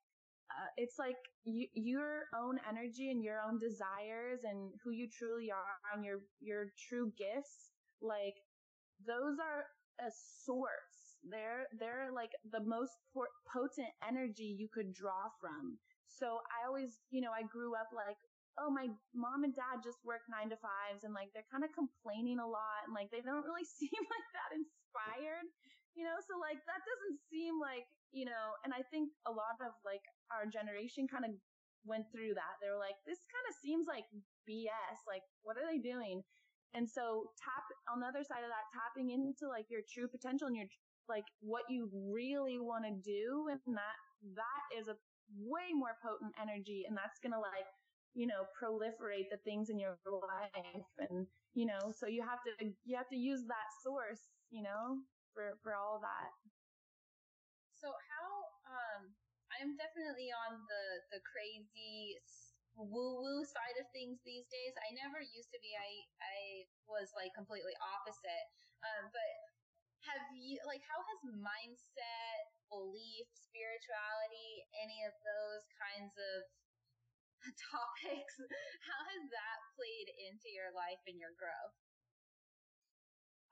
[0.50, 5.50] uh, it's like you, your own energy and your own desires and who you truly
[5.50, 7.70] are and your your true gifts
[8.02, 8.34] like
[9.06, 9.66] those are
[10.00, 10.10] a
[10.44, 11.18] source.
[11.28, 12.92] They're they're like the most
[13.52, 15.78] potent energy you could draw from.
[16.08, 18.18] So i always you know i grew up like
[18.60, 21.72] oh, my mom and dad just work nine to fives and like they're kind of
[21.72, 25.48] complaining a lot and like they don't really seem like that inspired,
[25.96, 26.20] you know?
[26.20, 30.04] So like that doesn't seem like, you know, and I think a lot of like
[30.28, 31.32] our generation kind of
[31.88, 32.60] went through that.
[32.60, 34.04] They were like, this kind of seems like
[34.44, 34.98] BS.
[35.08, 36.20] Like, what are they doing?
[36.76, 40.46] And so tap on the other side of that, tapping into like your true potential
[40.46, 40.70] and your
[41.10, 43.50] like what you really want to do.
[43.50, 43.98] And that,
[44.38, 44.94] that is a
[45.34, 46.86] way more potent energy.
[46.86, 47.66] And that's going to like
[48.14, 50.90] you know, proliferate the things in your life.
[50.98, 52.52] And, you know, so you have to,
[52.84, 54.98] you have to use that source, you know,
[55.34, 56.30] for, for all that.
[57.78, 58.28] So how,
[58.66, 59.14] um,
[59.56, 60.84] I'm definitely on the,
[61.16, 62.18] the crazy
[62.78, 64.74] woo woo side of things these days.
[64.78, 65.74] I never used to be.
[65.74, 65.90] I,
[66.22, 66.36] I
[66.86, 68.46] was like completely opposite.
[68.82, 69.30] Um, but
[70.08, 72.40] have you, like, how has mindset,
[72.72, 76.48] belief, spirituality, any of those kinds of
[77.72, 78.34] topics,
[78.84, 81.76] how has that played into your life and your growth?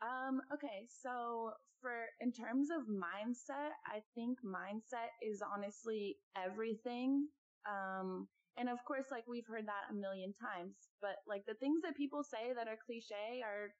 [0.00, 7.28] Um, okay, so for in terms of mindset, I think mindset is honestly everything.
[7.66, 11.82] Um, and of course, like we've heard that a million times, but like the things
[11.82, 13.70] that people say that are cliche are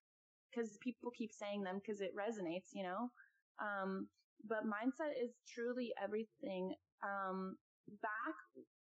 [0.50, 3.10] because people keep saying them because it resonates, you know?
[3.60, 4.08] Um,
[4.46, 6.74] but mindset is truly everything.
[7.02, 7.56] Um,
[8.02, 8.36] back,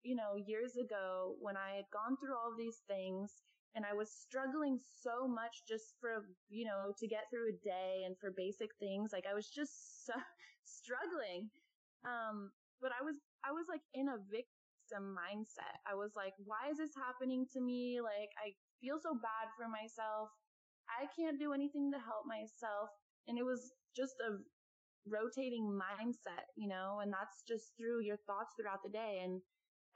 [0.07, 3.43] you know, years ago when I had gone through all these things
[3.75, 8.07] and I was struggling so much just for, you know, to get through a day
[8.07, 9.11] and for basic things.
[9.11, 9.75] Like I was just
[10.07, 10.15] so
[10.63, 11.51] struggling.
[12.07, 15.75] Um, but I was, I was like in a victim mindset.
[15.83, 17.99] I was like, why is this happening to me?
[17.99, 20.31] Like I feel so bad for myself.
[20.87, 22.95] I can't do anything to help myself.
[23.27, 24.39] And it was just a
[25.03, 29.19] rotating mindset, you know, and that's just through your thoughts throughout the day.
[29.23, 29.41] And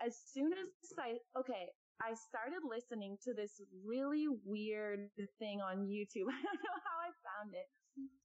[0.06, 1.70] as soon as I, okay,
[2.02, 6.28] I started listening to this really weird thing on YouTube.
[6.34, 7.70] I don't know how I found it.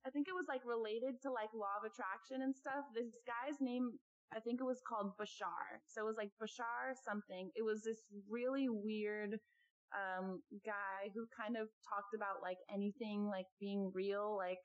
[0.07, 2.87] I think it was like related to like law of attraction and stuff.
[2.95, 3.99] This guy's name
[4.35, 5.79] I think it was called Bashar.
[5.87, 7.51] So it was like Bashar something.
[7.55, 9.39] It was this really weird
[9.95, 14.63] um, guy who kind of talked about like anything like being real, like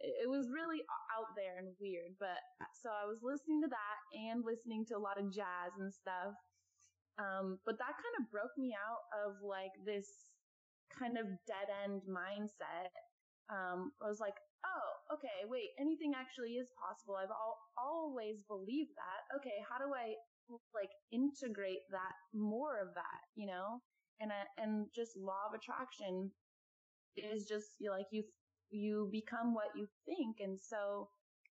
[0.00, 0.80] it was really
[1.12, 2.16] out there and weird.
[2.18, 2.40] But
[2.72, 6.34] so I was listening to that and listening to a lot of jazz and stuff.
[7.20, 10.08] Um, but that kind of broke me out of like this
[10.88, 12.90] kind of dead end mindset.
[13.52, 17.16] Um, I was like, oh, okay, wait, anything actually is possible.
[17.16, 19.20] I've al- always believed that.
[19.36, 20.16] Okay, how do I
[20.74, 23.82] like integrate that more of that, you know?
[24.20, 26.30] And uh, and just law of attraction
[27.16, 28.22] is just like you
[28.70, 30.36] you become what you think.
[30.40, 31.08] And so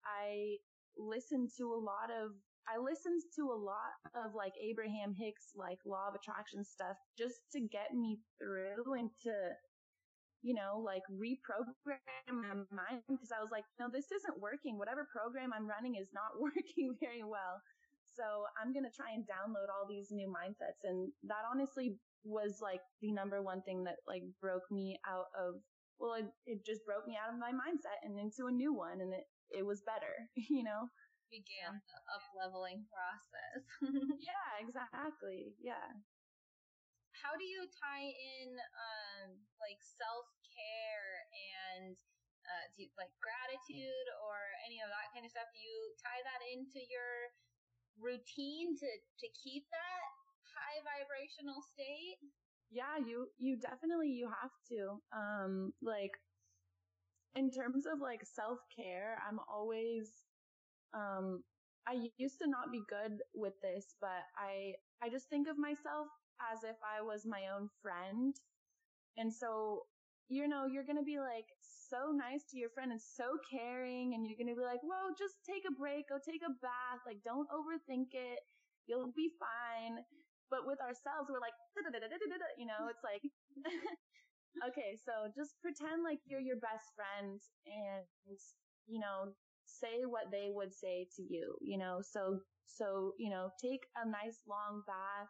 [0.06, 0.58] I
[0.98, 2.32] listened to a lot of
[2.66, 7.46] I listened to a lot of like Abraham Hicks, like law of attraction stuff just
[7.54, 9.34] to get me through and to,
[10.42, 14.80] you know, like reprogram my mind because I was like, no, this isn't working.
[14.80, 17.62] Whatever program I'm running is not working very well.
[18.18, 20.82] So I'm going to try and download all these new mindsets.
[20.84, 25.62] And that honestly was like the number one thing that like broke me out of,
[26.00, 29.02] well, it, it just broke me out of my mindset and into a new one.
[29.02, 30.90] And it, it was better, you know?
[31.30, 33.66] began the up leveling process.
[34.22, 35.58] yeah, exactly.
[35.60, 35.90] Yeah.
[37.12, 41.96] How do you tie in um, like self care and
[42.46, 45.50] uh, do you, like gratitude or any of that kind of stuff?
[45.50, 47.34] Do you tie that into your
[47.98, 50.04] routine to to keep that
[50.54, 52.22] high vibrational state?
[52.76, 55.02] Yeah, you you definitely you have to.
[55.18, 56.12] Um, like
[57.36, 60.26] in terms of like self care, I'm always
[60.94, 61.44] um,
[61.88, 66.08] I used to not be good with this, but I, I just think of myself
[66.54, 68.36] as if I was my own friend.
[69.18, 69.88] And so,
[70.30, 74.14] you know, you're going to be like so nice to your friend and so caring.
[74.16, 76.10] And you're going to be like, whoa, just take a break.
[76.10, 77.02] Go take a bath.
[77.06, 78.40] Like, don't overthink it.
[78.88, 80.00] You'll be fine.
[80.50, 81.58] But with ourselves, we're like,
[82.58, 83.24] you know, it's like,
[84.70, 88.06] okay, so just pretend like you're your best friend and,
[88.88, 89.34] you know,
[89.66, 94.08] say what they would say to you, you know, so, so, you know, take a
[94.08, 95.30] nice long bath,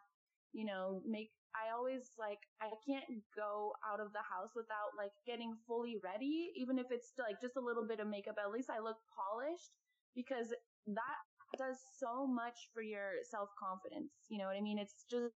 [0.52, 5.12] you know, make, I always like, I can't go out of the house without like
[5.26, 8.68] getting fully ready, even if it's like just a little bit of makeup, at least
[8.68, 9.72] I look polished
[10.14, 10.52] because
[10.86, 11.18] that
[11.58, 14.12] does so much for your self confidence.
[14.28, 14.78] You know what I mean?
[14.78, 15.34] It's just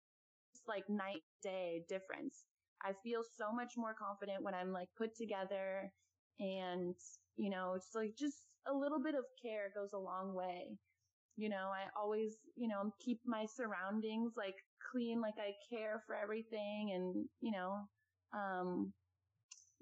[0.67, 2.45] like night day difference.
[2.84, 5.91] I feel so much more confident when I'm like put together
[6.39, 6.95] and,
[7.36, 10.78] you know, it's like just a little bit of care goes a long way.
[11.38, 14.56] You know, I always, you know, keep my surroundings like
[14.91, 17.88] clean, like I care for everything and, you know,
[18.34, 18.93] um,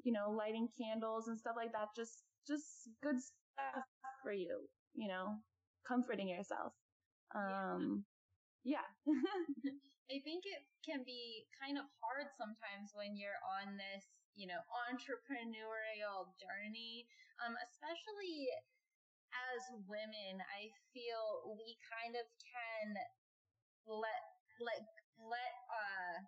[0.03, 1.89] you know, lighting candles and stuff like that.
[1.95, 3.83] Just, just good stuff
[4.23, 5.35] for you, you know,
[5.87, 6.73] comforting yourself.
[7.35, 8.03] Um,
[8.63, 8.83] yeah.
[10.11, 14.59] I think it can be kind of hard sometimes when you're on this, you know,
[14.87, 17.07] entrepreneurial journey,
[17.43, 18.47] um, especially
[19.35, 22.87] as women, I feel we kind of can
[23.83, 24.23] let,
[24.63, 24.79] let,
[25.19, 26.23] let, uh,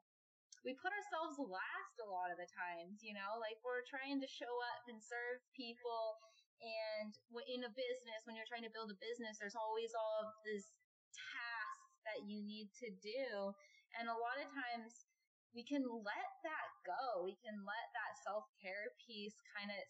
[0.67, 4.27] we put ourselves last a lot of the times, you know, like we're trying to
[4.27, 6.19] show up and serve people.
[6.59, 7.15] And
[7.47, 10.67] in a business, when you're trying to build a business, there's always all of these
[11.15, 13.55] tasks that you need to do.
[13.95, 15.07] And a lot of times
[15.55, 17.25] we can let that go.
[17.25, 19.81] We can let that self care piece kind of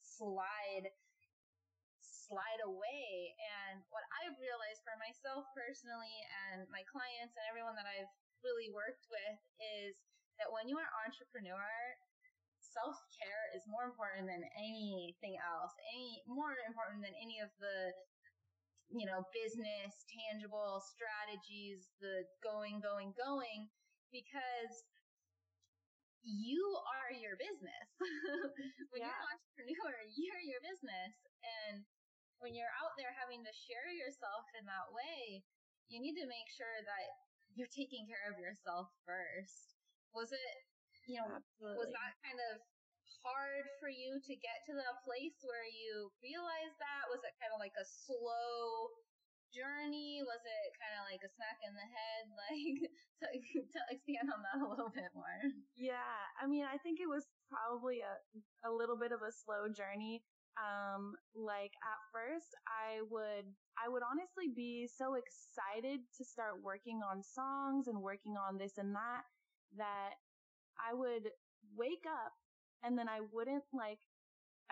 [0.00, 0.90] slide
[2.24, 3.36] slide away.
[3.36, 8.08] And what I've realized for myself personally and my clients and everyone that I've
[8.40, 10.00] really worked with is
[10.40, 11.68] that when you are entrepreneur,
[12.74, 17.94] self care is more important than anything else, any more important than any of the
[18.92, 23.66] you know, business, tangible strategies, the going, going, going,
[24.12, 24.84] because
[26.24, 27.86] you are your business.
[28.92, 29.08] when yeah.
[29.08, 31.14] you're an entrepreneur, you're your business.
[31.42, 31.84] And
[32.40, 35.44] when you're out there having to share yourself in that way,
[35.88, 37.08] you need to make sure that
[37.52, 39.76] you're taking care of yourself first.
[40.16, 40.54] Was it,
[41.06, 41.78] you know, Absolutely.
[41.78, 42.62] was that kind of
[43.24, 47.08] hard for you to get to the place where you realized that?
[47.08, 48.92] Was it kind of like a slow
[49.52, 50.20] journey?
[50.24, 52.24] Was it kind of like a smack in the head?
[53.22, 55.38] Like, to, to expand on that a little bit more.
[55.78, 58.20] Yeah, I mean, I think it was probably a,
[58.68, 60.20] a little bit of a slow journey.
[60.60, 63.48] Um, like at first I would,
[63.80, 68.76] I would honestly be so excited to start working on songs and working on this
[68.76, 69.24] and that,
[69.78, 70.20] that
[70.78, 71.30] I would
[71.76, 72.32] wake up
[72.82, 73.98] and then I wouldn't like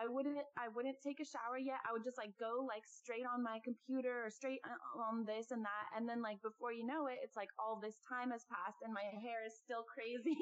[0.01, 1.77] I wouldn't, I wouldn't take a shower yet.
[1.87, 4.59] I would just like go like straight on my computer or straight
[4.97, 5.85] on this and that.
[5.95, 8.93] And then like before you know it, it's like all this time has passed and
[8.93, 10.37] my hair is still crazy.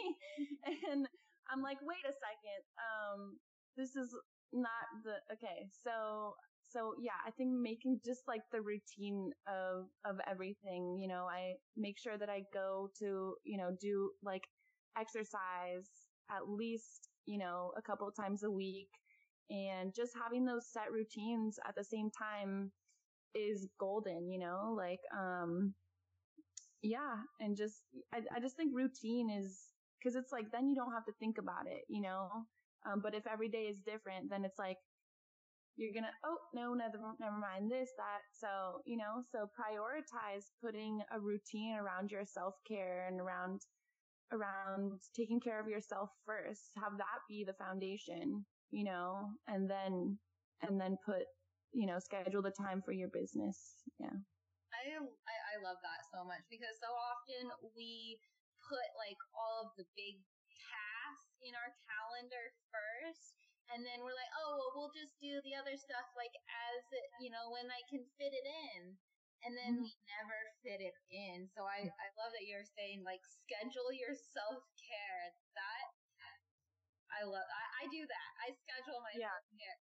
[0.90, 1.08] and
[1.52, 2.62] I'm like, wait a second.
[2.80, 3.38] Um,
[3.76, 4.16] this is
[4.54, 5.68] not the, okay.
[5.84, 11.28] So, so yeah, I think making just like the routine of, of everything, you know,
[11.28, 14.48] I make sure that I go to, you know, do like
[14.98, 15.90] exercise
[16.30, 18.90] at least, you know, a couple times a week
[19.50, 22.72] and just having those set routines at the same time
[23.36, 25.74] is golden, you know, like, um,
[26.82, 27.18] yeah.
[27.40, 27.84] And just,
[28.14, 29.60] I, I just think routine is,
[30.04, 32.30] cause it's like, then you don't have to think about it, you know?
[32.86, 34.78] Um, but if every day is different, then it's like,
[35.78, 38.22] you're gonna, oh, no, never, never mind this, that.
[38.34, 43.62] So, you know, so prioritize putting a routine around your self care and around,
[44.32, 46.72] around taking care of yourself first.
[46.76, 50.18] Have that be the foundation you know, and then,
[50.64, 51.28] and then put,
[51.76, 53.84] you know, schedule the time for your business.
[54.00, 54.16] Yeah.
[54.72, 58.18] I, I, I love that so much because so often we
[58.64, 63.36] put like all of the big tasks in our calendar first
[63.76, 66.32] and then we're like, oh, well, we'll just do the other stuff like
[66.72, 68.96] as, it, you know, when I can fit it in.
[69.42, 69.90] And then mm-hmm.
[69.90, 71.50] we never fit it in.
[71.50, 75.34] So I, I love that you're saying like schedule your self care.
[75.58, 75.86] That
[77.12, 78.30] I love, I, I do that.
[78.46, 79.34] I schedule my yeah.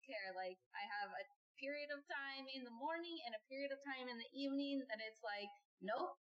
[0.06, 0.30] care.
[0.36, 1.24] Like I have a
[1.58, 5.00] period of time in the morning and a period of time in the evening that
[5.02, 5.50] it's like,
[5.82, 6.20] nope,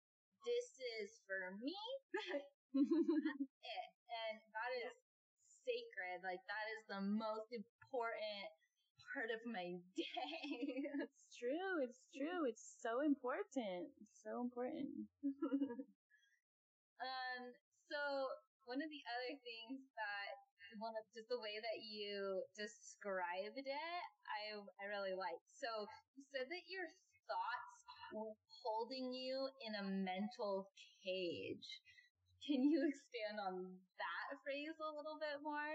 [0.45, 0.69] this
[1.01, 1.77] is for me.
[2.77, 3.89] it.
[4.11, 4.95] And that is
[5.65, 6.21] sacred.
[6.27, 8.51] Like that is the most important
[9.13, 10.87] part of my day.
[11.03, 11.83] it's true.
[11.83, 12.47] It's true.
[12.47, 13.91] It's so important.
[13.99, 15.11] It's so important.
[17.03, 17.43] um,
[17.91, 17.99] so
[18.65, 20.31] one of the other things that
[20.79, 25.43] one of just the way that you described it, I I really like.
[25.59, 25.67] So
[26.15, 26.87] you said that your
[27.27, 27.79] thoughts
[28.15, 30.71] were holding you in a mental
[31.03, 31.67] cage.
[32.47, 33.55] Can you expand on
[33.99, 35.75] that phrase a little bit more?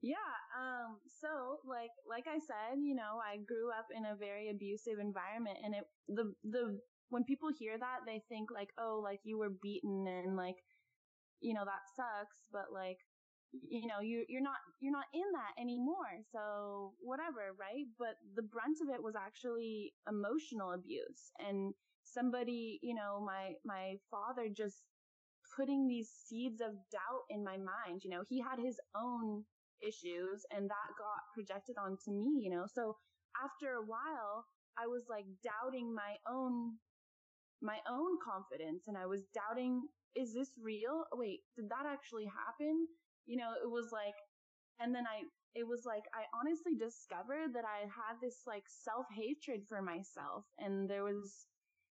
[0.00, 4.48] Yeah, um so like like I said, you know, I grew up in a very
[4.50, 6.78] abusive environment and it the the
[7.10, 10.56] when people hear that they think like, "Oh, like you were beaten and like
[11.40, 12.98] you know, that sucks, but like
[13.52, 16.20] you know, you, you're not, you're not in that anymore.
[16.32, 17.86] So whatever, right?
[17.98, 21.74] But the brunt of it was actually emotional abuse and
[22.04, 24.82] somebody, you know, my, my father just
[25.56, 28.02] putting these seeds of doubt in my mind.
[28.04, 29.44] You know, he had his own
[29.82, 32.96] issues and that got projected onto me, you know, so
[33.42, 34.44] after a while,
[34.78, 36.78] I was like doubting my own,
[37.62, 39.82] my own confidence and I was doubting,
[40.16, 41.04] is this real?
[41.14, 42.86] Wait, did that actually happen?
[43.28, 44.16] you know, it was like,
[44.80, 49.04] and then I, it was like, I honestly discovered that I had this like self
[49.12, 50.48] hatred for myself.
[50.58, 51.46] And there was,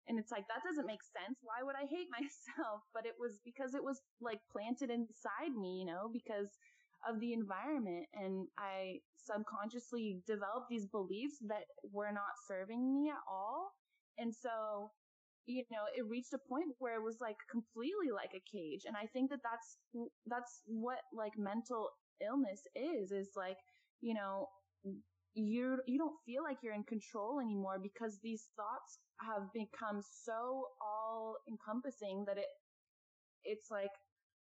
[0.07, 1.39] and it's like, that doesn't make sense.
[1.41, 2.83] Why would I hate myself?
[2.93, 6.51] But it was because it was like planted inside me, you know, because
[7.07, 8.05] of the environment.
[8.13, 13.73] And I subconsciously developed these beliefs that were not serving me at all.
[14.17, 14.91] And so
[15.47, 18.83] you know, it reached a point where it was like completely like a cage.
[18.85, 19.77] And I think that that's,
[20.27, 21.89] that's what like mental
[22.23, 23.57] illness is, is like,
[24.01, 24.47] you know,
[25.33, 30.65] you you don't feel like you're in control anymore because these thoughts have become so
[30.81, 32.51] all encompassing that it
[33.45, 33.91] it's like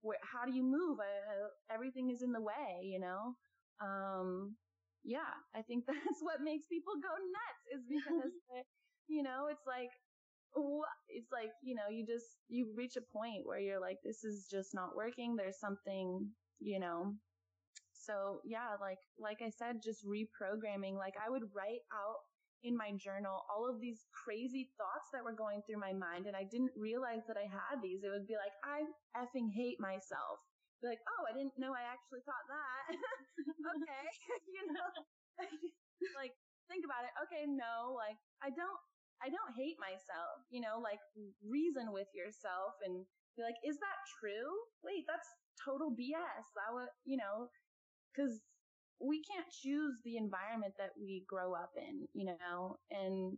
[0.05, 3.35] wh- how do you move uh, everything is in the way you know
[3.81, 4.55] um
[5.03, 8.31] yeah i think that's what makes people go nuts is because
[9.07, 9.89] you know it's like
[11.09, 14.47] it's like, you know, you just, you reach a point where you're like, this is
[14.49, 15.35] just not working.
[15.35, 16.29] There's something,
[16.59, 17.13] you know.
[17.93, 22.19] So yeah, like, like I said, just reprogramming, like I would write out
[22.65, 26.25] in my journal all of these crazy thoughts that were going through my mind.
[26.25, 28.01] And I didn't realize that I had these.
[28.01, 30.41] It would be like, I effing hate myself.
[30.81, 32.83] Be like, oh, I didn't know I actually thought that.
[33.77, 34.05] okay.
[34.57, 34.89] you know,
[36.19, 36.33] like
[36.67, 37.13] think about it.
[37.29, 37.45] Okay.
[37.45, 38.81] No, like I don't
[39.23, 40.99] I don't hate myself, you know, like
[41.39, 43.07] reason with yourself and
[43.39, 44.51] be like, is that true?
[44.83, 45.27] Wait, that's
[45.63, 46.45] total BS.
[46.59, 47.47] That would, you know,
[48.15, 48.43] cause
[48.99, 53.37] we can't choose the environment that we grow up in, you know, and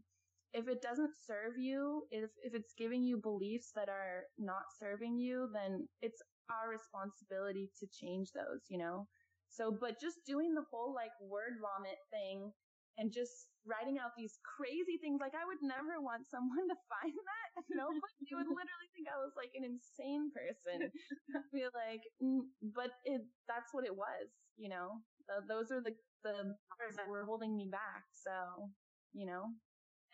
[0.54, 5.20] if it doesn't serve you, if, if it's giving you beliefs that are not serving
[5.20, 9.08] you, then it's our responsibility to change those, you know?
[9.50, 12.52] So, but just doing the whole like word vomit thing
[12.98, 15.20] and just writing out these crazy things.
[15.22, 17.64] Like I would never want someone to find that.
[17.70, 20.90] Nobody would literally think I was like an insane person.
[21.54, 25.94] Be like, mm, but it, that's what it was, you know, the, those are the,
[26.24, 28.08] the bars that were holding me back.
[28.12, 28.72] So,
[29.14, 29.52] you know,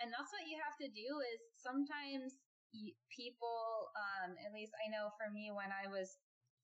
[0.01, 2.41] and that's what you have to do is sometimes
[3.13, 6.17] people, um, at least I know for me when I was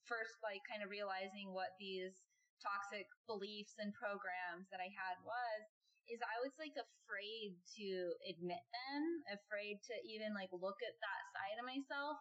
[0.09, 2.25] first like kind of realizing what these
[2.59, 5.61] toxic beliefs and programs that I had was,
[6.09, 7.89] is I was like afraid to
[8.25, 12.17] admit them, afraid to even like look at that side of myself.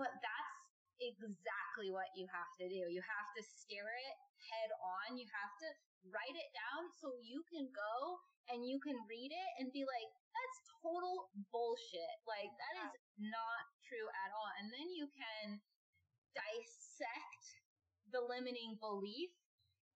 [0.00, 0.49] But that's
[1.00, 2.88] exactly what you have to do.
[2.88, 4.16] You have to stare it
[4.52, 5.16] head on.
[5.16, 5.68] You have to
[6.08, 10.08] write it down so you can go and you can read it and be like,
[10.32, 12.16] that's total bullshit.
[12.24, 14.50] Like that is not true at all.
[14.60, 15.60] And then you can
[16.32, 17.44] dissect
[18.10, 19.30] the limiting belief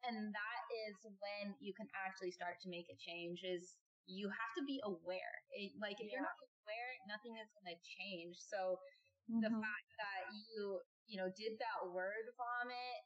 [0.06, 3.74] and that is when you can actually start to make a change is
[4.04, 6.20] you have to be aware it, like if yeah.
[6.20, 8.78] you're not aware nothing is going to change so
[9.26, 9.40] mm-hmm.
[9.40, 13.00] the fact that you you know did that word vomit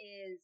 [0.00, 0.40] is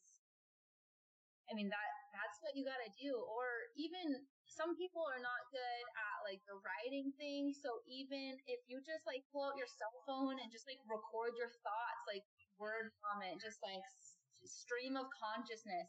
[1.48, 5.48] i mean that that's what you got to do or even some people are not
[5.52, 9.68] good at like the writing thing so even if you just like pull out your
[9.68, 12.24] cell phone and just like record your thoughts like
[12.60, 13.84] word vomit just like
[14.46, 15.88] stream of consciousness.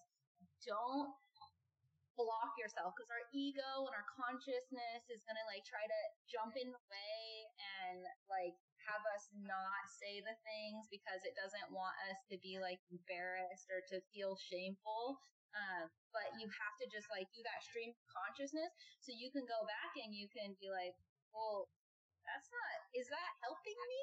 [0.66, 1.14] Don't
[2.20, 6.52] block yourself because our ego and our consciousness is going to like try to jump
[6.60, 7.20] in the way
[7.80, 8.60] and like
[8.90, 13.70] have us not say the things because it doesn't want us to be like embarrassed
[13.70, 15.22] or to feel shameful.
[15.54, 18.70] Um, but you have to just like do that stream of consciousness
[19.02, 20.94] so you can go back and you can be like,
[21.34, 21.70] well,
[22.26, 24.00] that's not, is that helping me?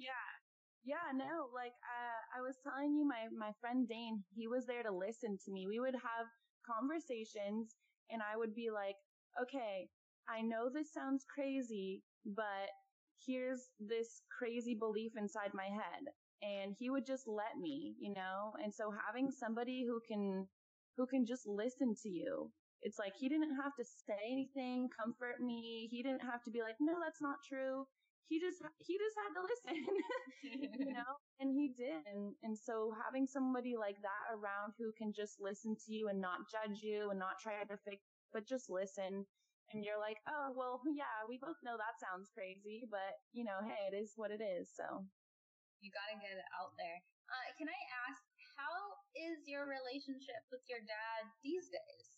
[0.10, 0.30] yeah.
[0.84, 4.82] Yeah, no, like uh, I was telling you, my my friend Dane, he was there
[4.82, 5.66] to listen to me.
[5.66, 6.26] We would have
[6.60, 7.72] conversations,
[8.10, 8.96] and I would be like,
[9.40, 9.88] "Okay,
[10.28, 12.68] I know this sounds crazy, but
[13.26, 16.04] here's this crazy belief inside my head."
[16.42, 18.52] And he would just let me, you know.
[18.62, 20.48] And so having somebody who can
[20.96, 22.52] who can just listen to you
[22.82, 25.88] it's like he didn't have to say anything, comfort me.
[25.90, 27.86] He didn't have to be like, no, that's not true
[28.28, 29.76] he just he just had to listen
[30.80, 35.12] you know and he did and and so having somebody like that around who can
[35.12, 38.02] just listen to you and not judge you and not try to fix
[38.32, 39.26] but just listen
[39.72, 43.60] and you're like oh well yeah we both know that sounds crazy but you know
[43.64, 45.04] hey it is what it is so.
[45.80, 46.96] You got to get it out there.
[47.28, 48.20] Uh, can i ask
[48.56, 48.76] how
[49.16, 52.08] is your relationship with your dad these days?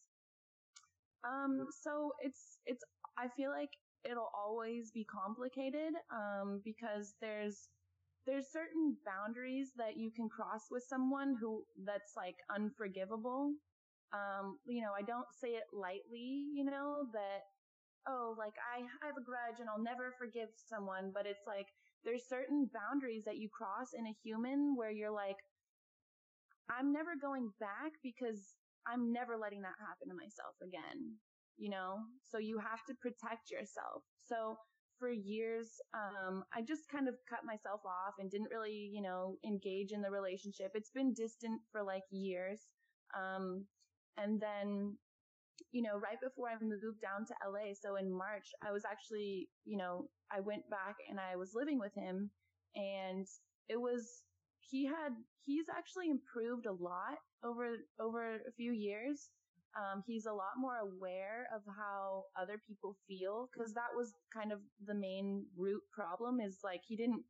[1.24, 2.84] Um so it's it's
[3.18, 3.70] i feel like
[4.09, 7.68] it'll always be complicated um, because there's
[8.26, 13.53] there's certain boundaries that you can cross with someone who that's like unforgivable.
[14.12, 17.46] Um, you know, I don't say it lightly, you know, that
[18.09, 21.66] oh, like I, I have a grudge and I'll never forgive someone, but it's like
[22.04, 25.36] there's certain boundaries that you cross in a human where you're like
[26.70, 28.54] I'm never going back because
[28.86, 31.18] I'm never letting that happen to myself again
[31.57, 31.98] you know?
[32.22, 34.02] So you have to protect yourself.
[34.22, 34.57] So
[34.98, 39.36] for years, um, I just kind of cut myself off and didn't really, you know,
[39.46, 40.72] engage in the relationship.
[40.74, 42.62] It's been distant for like years.
[43.16, 43.64] Um,
[44.16, 44.96] and then,
[45.72, 49.48] you know, right before I moved down to LA, so in March, I was actually,
[49.64, 52.30] you know, I went back and I was living with him
[52.74, 53.26] and
[53.68, 54.22] it was,
[54.60, 59.30] he had, he's actually improved a lot over, over a few years.
[59.76, 64.50] Um, he's a lot more aware of how other people feel because that was kind
[64.50, 67.22] of the main root problem is like he didn't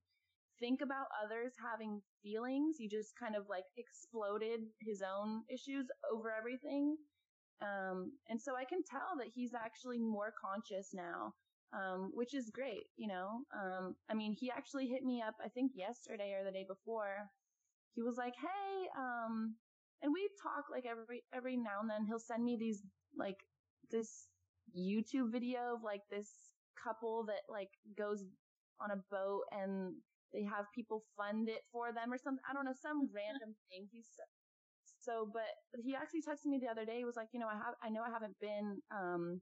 [0.61, 2.77] think about others having feelings.
[2.79, 6.97] He just kind of like exploded his own issues over everything.
[7.63, 11.33] Um, and so I can tell that he's actually more conscious now,
[11.73, 13.41] um, which is great, you know.
[13.55, 17.31] Um, I mean, he actually hit me up, I think yesterday or the day before.
[17.95, 19.55] He was like, Hey, um,
[20.03, 22.83] and we talk like every every now and then he'll send me these
[23.17, 23.39] like
[23.91, 24.29] this
[24.77, 26.31] YouTube video of like this
[26.83, 28.25] couple that like goes
[28.81, 29.95] on a boat and
[30.33, 32.43] they have people fund it for them or something.
[32.49, 33.89] I don't know, some random thing.
[33.93, 34.25] He's so,
[34.99, 36.99] so, but he actually texted me the other day.
[36.99, 39.41] He was like, you know, I have, I know I haven't been, um,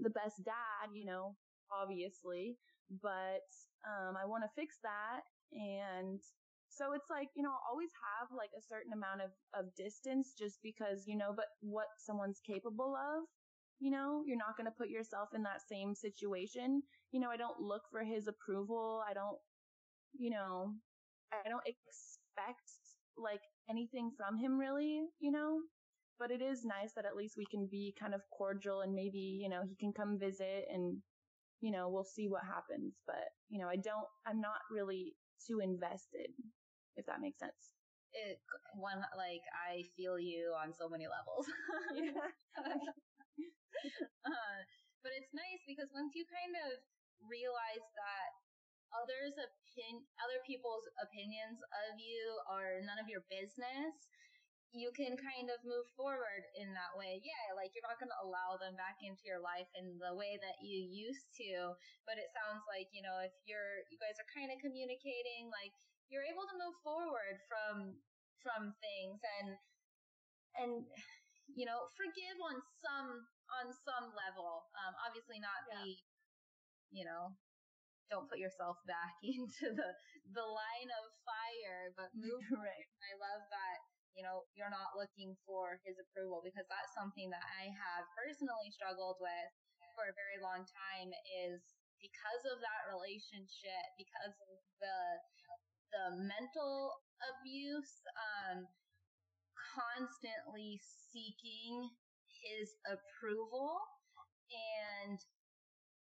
[0.00, 1.36] the best dad, you know,
[1.70, 2.56] obviously,
[3.02, 3.46] but,
[3.86, 5.22] um, I want to fix that.
[5.52, 6.20] And
[6.68, 10.58] so it's like, you know, always have like a certain amount of, of distance just
[10.62, 13.28] because, you know, but what someone's capable of,
[13.78, 16.82] you know, you're not going to put yourself in that same situation.
[17.12, 19.02] You know, I don't look for his approval.
[19.08, 19.38] I don't,
[20.18, 20.74] you know,
[21.32, 22.70] I don't expect
[23.16, 25.60] like anything from him really, you know?
[26.18, 29.40] but it is nice that at least we can be kind of cordial and maybe,
[29.42, 30.98] you know, he can come visit and,
[31.60, 32.94] you know, we'll see what happens.
[33.06, 36.30] But, you know, I don't, I'm not really too invested,
[36.96, 37.74] if that makes sense.
[38.14, 38.38] It,
[38.78, 41.50] one, like, I feel you on so many levels.
[41.98, 42.14] yeah.
[44.24, 44.58] uh,
[45.02, 46.78] but it's nice because once you kind of
[47.26, 48.30] realize that
[48.94, 54.08] others opin other people's opinions of you are none of your business
[54.74, 57.22] you can kind of move forward in that way.
[57.22, 60.34] Yeah, like you're not going to allow them back into your life in the way
[60.42, 64.26] that you used to, but it sounds like, you know, if you're you guys are
[64.34, 65.70] kind of communicating like
[66.10, 68.02] you're able to move forward from
[68.42, 69.54] from things and
[70.58, 70.72] and
[71.54, 73.30] you know, forgive on some
[73.62, 74.66] on some level.
[74.74, 75.86] Um obviously not yeah.
[75.86, 76.02] be
[76.90, 77.30] you know,
[78.10, 79.90] don't put yourself back into the
[80.32, 82.42] the line of fire, but move.
[82.52, 82.88] right.
[83.04, 83.78] I love that.
[84.14, 88.70] You know, you're not looking for his approval because that's something that I have personally
[88.70, 89.50] struggled with
[89.98, 91.10] for a very long time.
[91.42, 91.62] Is
[91.98, 94.98] because of that relationship, because of the
[95.94, 96.94] the mental
[97.34, 98.66] abuse, um,
[99.74, 101.90] constantly seeking
[102.42, 103.78] his approval
[104.52, 105.18] and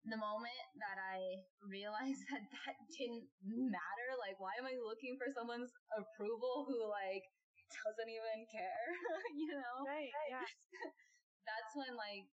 [0.04, 5.32] the moment that I realized that that didn't matter, like, why am I looking for
[5.32, 7.24] someone's approval who, like,
[7.84, 8.86] doesn't even care,
[9.40, 9.74] you know?
[9.86, 10.44] Right, yeah.
[11.48, 12.26] That's when, like,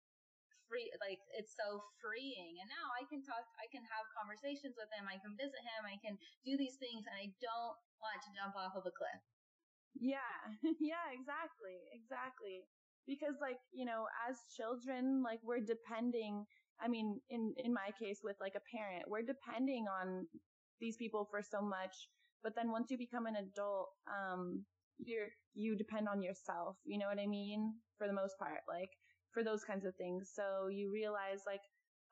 [0.67, 2.59] free, like, it's so freeing.
[2.63, 5.81] And now I can talk, I can have conversations with him, I can visit him,
[5.87, 6.15] I can
[6.47, 9.21] do these things, and I don't want to jump off of a cliff.
[9.99, 10.33] Yeah,
[10.79, 12.65] yeah, exactly, exactly.
[13.07, 16.45] Because, like, you know, as children, like, we're depending
[16.83, 20.27] I mean, in, in my case with like a parent, we're depending on
[20.79, 22.09] these people for so much.
[22.43, 24.65] But then once you become an adult, um,
[24.97, 26.77] you're, you depend on yourself.
[26.85, 27.73] You know what I mean?
[27.97, 28.89] For the most part, like
[29.33, 30.31] for those kinds of things.
[30.33, 31.61] So you realize like,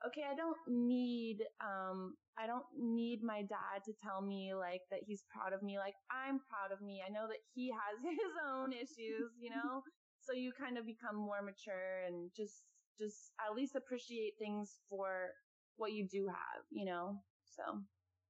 [0.06, 5.02] okay, I don't need, um, I don't need my dad to tell me like that
[5.06, 5.78] he's proud of me.
[5.78, 7.02] Like I'm proud of me.
[7.06, 9.82] I know that he has his own issues, you know?
[10.22, 12.64] so you kind of become more mature and just
[13.00, 15.32] just at least appreciate things for
[15.80, 17.24] what you do have, you know?
[17.48, 17.64] So.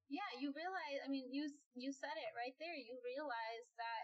[0.09, 2.73] Yeah, you realize, I mean, you, you said it right there.
[2.73, 4.03] You realize that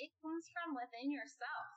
[0.00, 1.68] it comes from within yourself.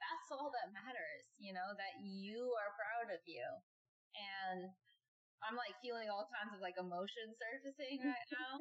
[0.00, 3.44] That's all that matters, you know, that you are proud of you.
[4.16, 4.72] And
[5.42, 8.58] I'm like feeling all kinds of like emotion surfacing right now.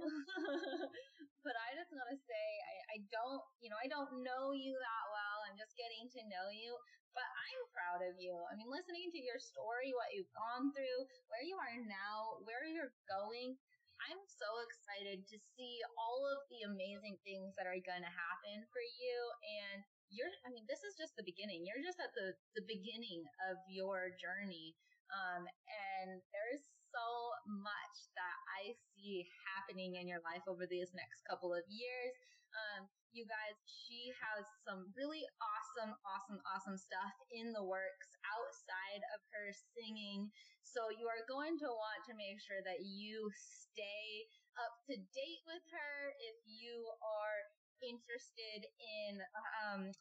[1.46, 4.74] but I just want to say, I, I don't, you know, I don't know you
[4.78, 5.38] that well.
[5.46, 6.74] I'm just getting to know you,
[7.18, 8.38] but I'm proud of you.
[8.46, 12.62] I mean, listening to your story, what you've gone through, where you are now, where
[12.70, 13.58] you're going,
[14.06, 18.62] I'm so excited to see all of the amazing things that are going to happen
[18.70, 19.18] for you.
[19.42, 19.82] And
[20.14, 21.66] you're, I mean, this is just the beginning.
[21.66, 24.78] You're just at the, the beginning of your journey.
[25.10, 26.62] Um, and there's
[26.94, 27.08] so
[27.50, 32.14] much that I see happening in your life over these next couple of years.
[32.58, 39.02] Um, you guys, she has some really awesome, awesome, awesome stuff in the works outside
[39.16, 40.30] of her singing.
[40.66, 44.28] So you are going to want to make sure that you stay
[44.58, 47.40] up to date with her if you are
[47.82, 49.22] interested in
[49.62, 49.94] um,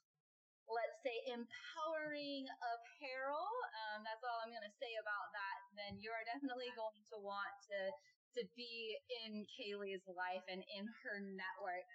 [0.67, 3.47] let's say empowering apparel.
[3.87, 5.59] Um, that's all I'm going to say about that.
[5.79, 7.95] Then you are definitely going to want to
[8.37, 8.93] to be
[9.25, 11.89] in Caley's life and in her network.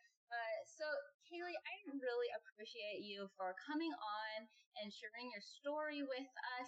[0.82, 0.88] So,
[1.27, 4.38] Caley, I really appreciate you for coming on
[4.82, 6.67] and sharing your story with us.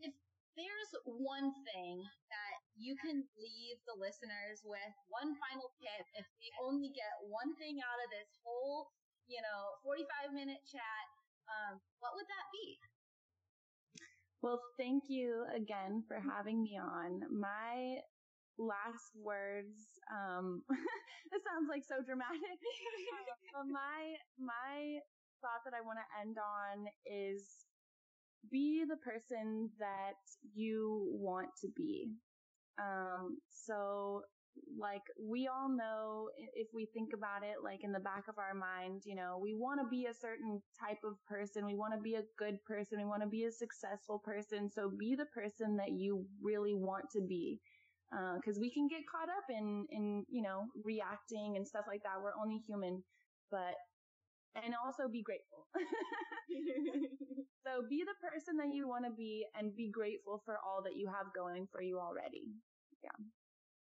[0.00, 0.14] If
[0.56, 6.50] there's one thing that you can leave the listeners with, one final tip, if they
[6.64, 8.90] only get one thing out of this whole,
[9.30, 11.04] you know, 45 minute chat,
[11.46, 12.80] um, what would that be?
[14.42, 17.22] Well, thank you again for having me on.
[17.30, 18.02] My
[18.58, 19.78] last words,
[20.10, 20.62] um,
[21.32, 22.58] this sounds like so dramatic.
[23.54, 24.98] but my, my
[25.40, 27.66] thought that I want to end on is
[28.50, 30.18] be the person that
[30.54, 32.10] you want to be.
[32.78, 34.22] Um, so
[34.78, 38.54] like we all know if we think about it like in the back of our
[38.54, 42.00] mind you know we want to be a certain type of person we want to
[42.00, 45.76] be a good person we want to be a successful person so be the person
[45.76, 47.60] that you really want to be
[48.10, 52.02] because uh, we can get caught up in in you know reacting and stuff like
[52.02, 53.02] that we're only human
[53.50, 53.76] but
[54.56, 55.68] and also be grateful
[57.64, 60.96] so be the person that you want to be and be grateful for all that
[60.96, 62.48] you have going for you already
[63.04, 63.14] yeah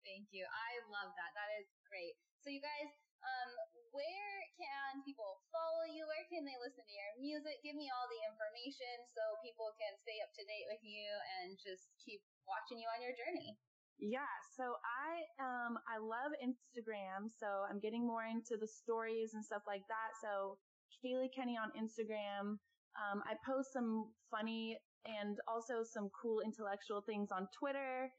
[0.01, 0.49] Thank you.
[0.49, 1.31] I love that.
[1.37, 2.17] That is great.
[2.41, 2.89] So you guys,
[3.21, 3.51] um,
[3.93, 6.03] where can can people follow you?
[6.03, 7.63] Where can they listen to your music?
[7.63, 11.07] Give me all the information so people can stay up to date with you
[11.39, 13.55] and just keep watching you on your journey.
[14.01, 19.45] Yeah, so I um I love Instagram, so I'm getting more into the stories and
[19.45, 20.17] stuff like that.
[20.23, 20.57] So
[21.03, 22.57] Caley Kenny on Instagram.
[22.97, 28.11] Um, I post some funny and also some cool intellectual things on Twitter.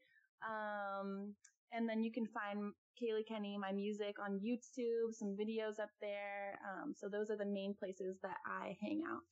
[0.42, 1.34] Um,
[1.72, 6.58] and then you can find Caley Kenny, my music on YouTube, some videos up there.
[6.66, 9.30] Um, so those are the main places that I hang out.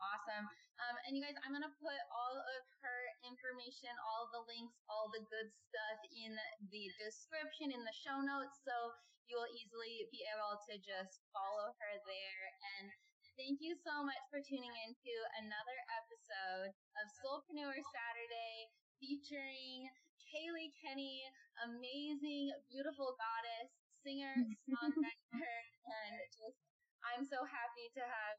[0.00, 0.48] Awesome.
[0.82, 3.01] Um, and you guys, I'm going to put all of her
[3.32, 6.36] information, all the links, all the good stuff in
[6.68, 8.60] the description, in the show notes.
[8.60, 8.92] So
[9.24, 12.44] you will easily be able to just follow her there.
[12.76, 12.92] And
[13.40, 18.68] thank you so much for tuning in to another episode of Soulpreneur Saturday
[19.00, 19.88] featuring
[20.28, 21.24] Caley Kenny,
[21.64, 23.72] amazing, beautiful goddess,
[24.04, 24.36] singer,
[24.68, 25.56] songwriter,
[25.88, 26.60] and just
[27.02, 28.36] I'm so happy to have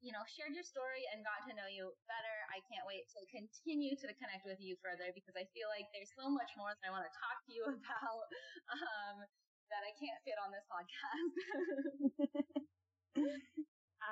[0.00, 2.36] you know, shared your story and got to know you better.
[2.48, 6.12] I can't wait to continue to connect with you further because I feel like there's
[6.16, 8.24] so much more that I want to talk to you about
[8.72, 9.16] um,
[9.68, 11.32] that I can't fit on this podcast.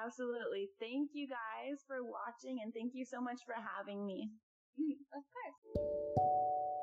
[0.05, 0.68] Absolutely.
[0.76, 4.28] Thank you guys for watching and thank you so much for having me.
[5.16, 6.77] of course.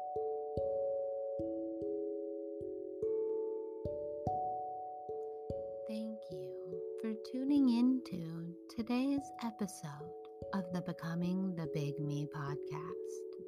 [7.05, 10.09] For tuning into today's episode
[10.55, 13.43] of the Becoming the Big Me podcast.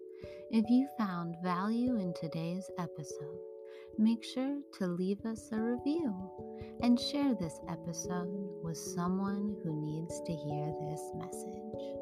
[0.51, 3.39] If you found value in today's episode,
[3.97, 6.13] make sure to leave us a review
[6.83, 8.29] and share this episode
[8.61, 11.97] with someone who needs to hear this message.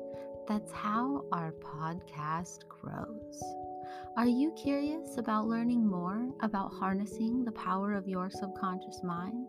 [0.49, 3.43] That's how our podcast grows.
[4.17, 9.47] Are you curious about learning more about harnessing the power of your subconscious mind?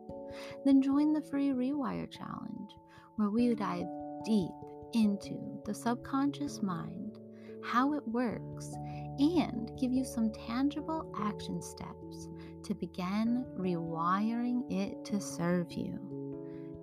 [0.65, 2.71] Then join the free Rewire Challenge,
[3.17, 3.87] where we dive
[4.25, 4.51] deep
[4.93, 7.19] into the subconscious mind,
[7.63, 8.75] how it works,
[9.19, 12.29] and give you some tangible action steps
[12.63, 15.99] to begin rewiring it to serve you.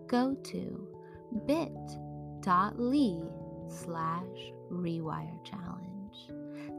[0.08, 0.88] Go to
[1.46, 3.20] bit.ly
[3.68, 6.30] slash rewire challenge.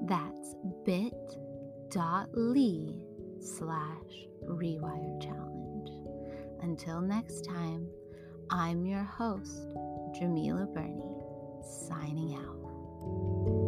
[0.07, 0.55] That's
[0.85, 1.15] bit.ly
[3.41, 5.34] slash rewire challenge.
[6.65, 7.87] Until next time,
[8.49, 9.69] I'm your host,
[10.17, 11.21] Djemilah Birnie,
[11.63, 13.64] signing out.